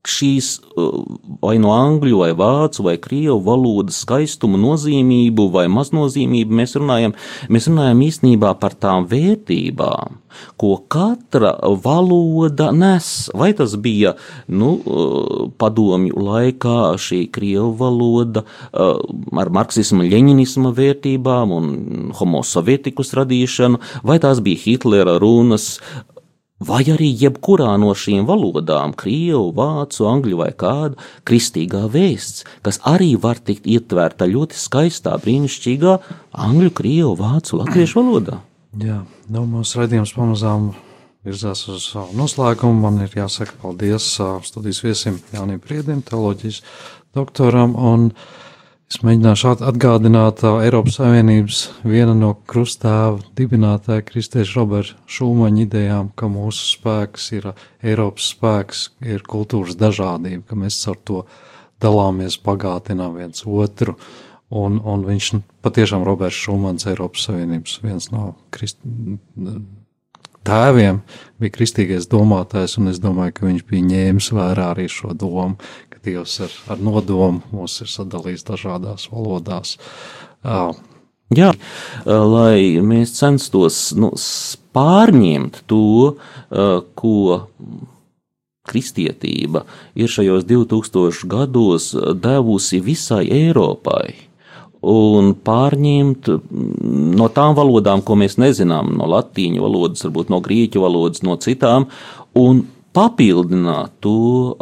[0.08, 1.02] šīs uh,
[1.42, 7.16] vai no angļu, vai vācu, vai krievu valodas skaistumu, nozīmību vai maznozīmību mēs runājam.
[7.54, 10.20] Mēs runājam īstenībā par tām vērtībām,
[10.60, 13.30] ko katra valoda nes.
[13.38, 14.16] Vai tas bija
[14.48, 19.00] nu, uh, padomju laikā šī krievu valoda uh,
[19.38, 21.72] ar marksismu, leņinismu vērtībām un
[22.18, 25.76] homo sovietikus radīšanu, vai tās bija Hitlera runas
[26.60, 30.98] vai arī jebkurā no šīm valodām, krievu, vācu, angļu vai kāda
[31.28, 35.98] kristīgā vēsts, kas arī var tikt ietverta ļoti skaistā, brīnišķīgā
[36.34, 38.42] angļu, krievu, vācu, latviešu valodā.
[38.78, 39.04] Jā,
[39.34, 40.72] nu, mūsu raidījums pamazām
[41.28, 42.82] virzās uz savu noslēgumu.
[42.84, 44.16] Man ir jāsaka paldies
[44.48, 46.62] studijas viesim Jānim Priedim, teoloģijas
[47.18, 47.76] doktoram.
[47.76, 48.12] Un
[48.88, 56.30] es mēģināšu at- atgādināt Eiropas Savienības viena no krustāva dibinātāja kristieša Roberta Šūmaņa idejām, ka
[56.32, 57.52] mūsu spēks ir
[57.84, 61.26] Eiropas spēks, ir kultūras dažādība, ka mēs ar to
[61.84, 63.98] dalāmies, bagātinām viens otru.
[64.48, 68.80] Un, un viņš patiešām Roberts Šumans, Eiropas Savienības viens no krist...
[70.48, 71.02] tēviem,
[71.42, 75.58] bija kristīgais domātājs, un es domāju, ka viņš bija ņēmis vērā arī šo domu,
[75.98, 79.78] ka Dievs ar, ar nodomu mūs ir sadalījis dažādās valodās.
[80.46, 80.76] Uh,
[81.36, 81.50] Jā,
[82.08, 84.14] lai mēs censtos nu,
[84.72, 86.16] pārņemt to,
[86.96, 87.16] ko
[88.68, 89.66] kristietība
[90.00, 91.90] ir šajos 2000 gados
[92.24, 94.14] devusi visai Eiropai.
[94.88, 100.84] Un pārņemt mm, no tām valodām, ko mēs nezinām, no latīņu valodas, varbūt no grieķu
[100.84, 101.90] valodas, no citām,
[102.38, 102.62] un
[102.96, 104.56] papildināt to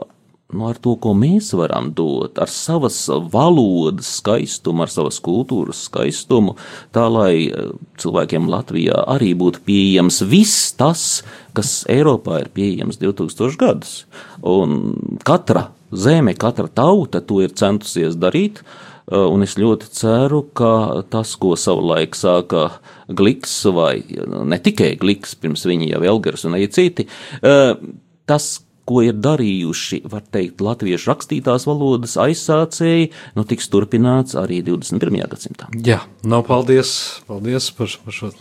[0.55, 2.97] nu, ar to, ko mēs varam dot, ar savas
[3.31, 6.55] valodas skaistumu, ar savas kultūras skaistumu,
[6.95, 11.23] tā lai eh, cilvēkiem Latvijā arī būtu pieejams viss tas,
[11.55, 13.95] kas Eiropā ir pieejams 2000 gadus.
[14.41, 14.95] Un
[15.27, 18.63] katra zeme, katra tauta to ir centusies darīt.
[18.65, 25.35] Uh, Un es ļoti ceru, ka tas, ko savulaik sāka Gliks, vai ne tikai Gliks,
[25.37, 27.05] pirms viņa jau Elgars un arī citi,
[27.45, 27.77] uh,
[28.25, 28.47] tas,
[28.85, 35.21] ko ir darījuši, var teikt, latviešu rakstītās valodas aizsācēji, nu tiks turpināts arī 21.
[35.35, 35.69] gadsimtā.
[35.85, 36.95] Jā, no paldies,
[37.29, 38.33] paldies par, par šo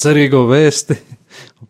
[0.00, 0.98] cerīgo vēsti.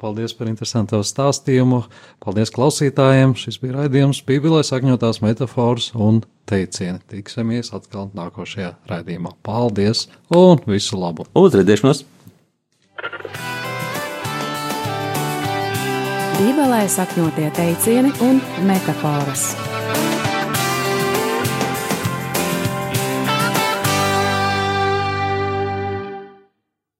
[0.00, 1.82] Paldies par interesantu stāstījumu.
[2.24, 3.34] Paldies klausītājiem.
[3.36, 7.02] Šis bija raidījums Bībelē sakņotās metafors un teicieni.
[7.12, 9.34] Tiksimies atkal nākošajā raidījumā.
[9.46, 11.28] Paldies un visu labu!
[11.36, 12.06] Uz redzēšanos!
[16.40, 19.42] Bībelē sakņotie teicieni un metafāras.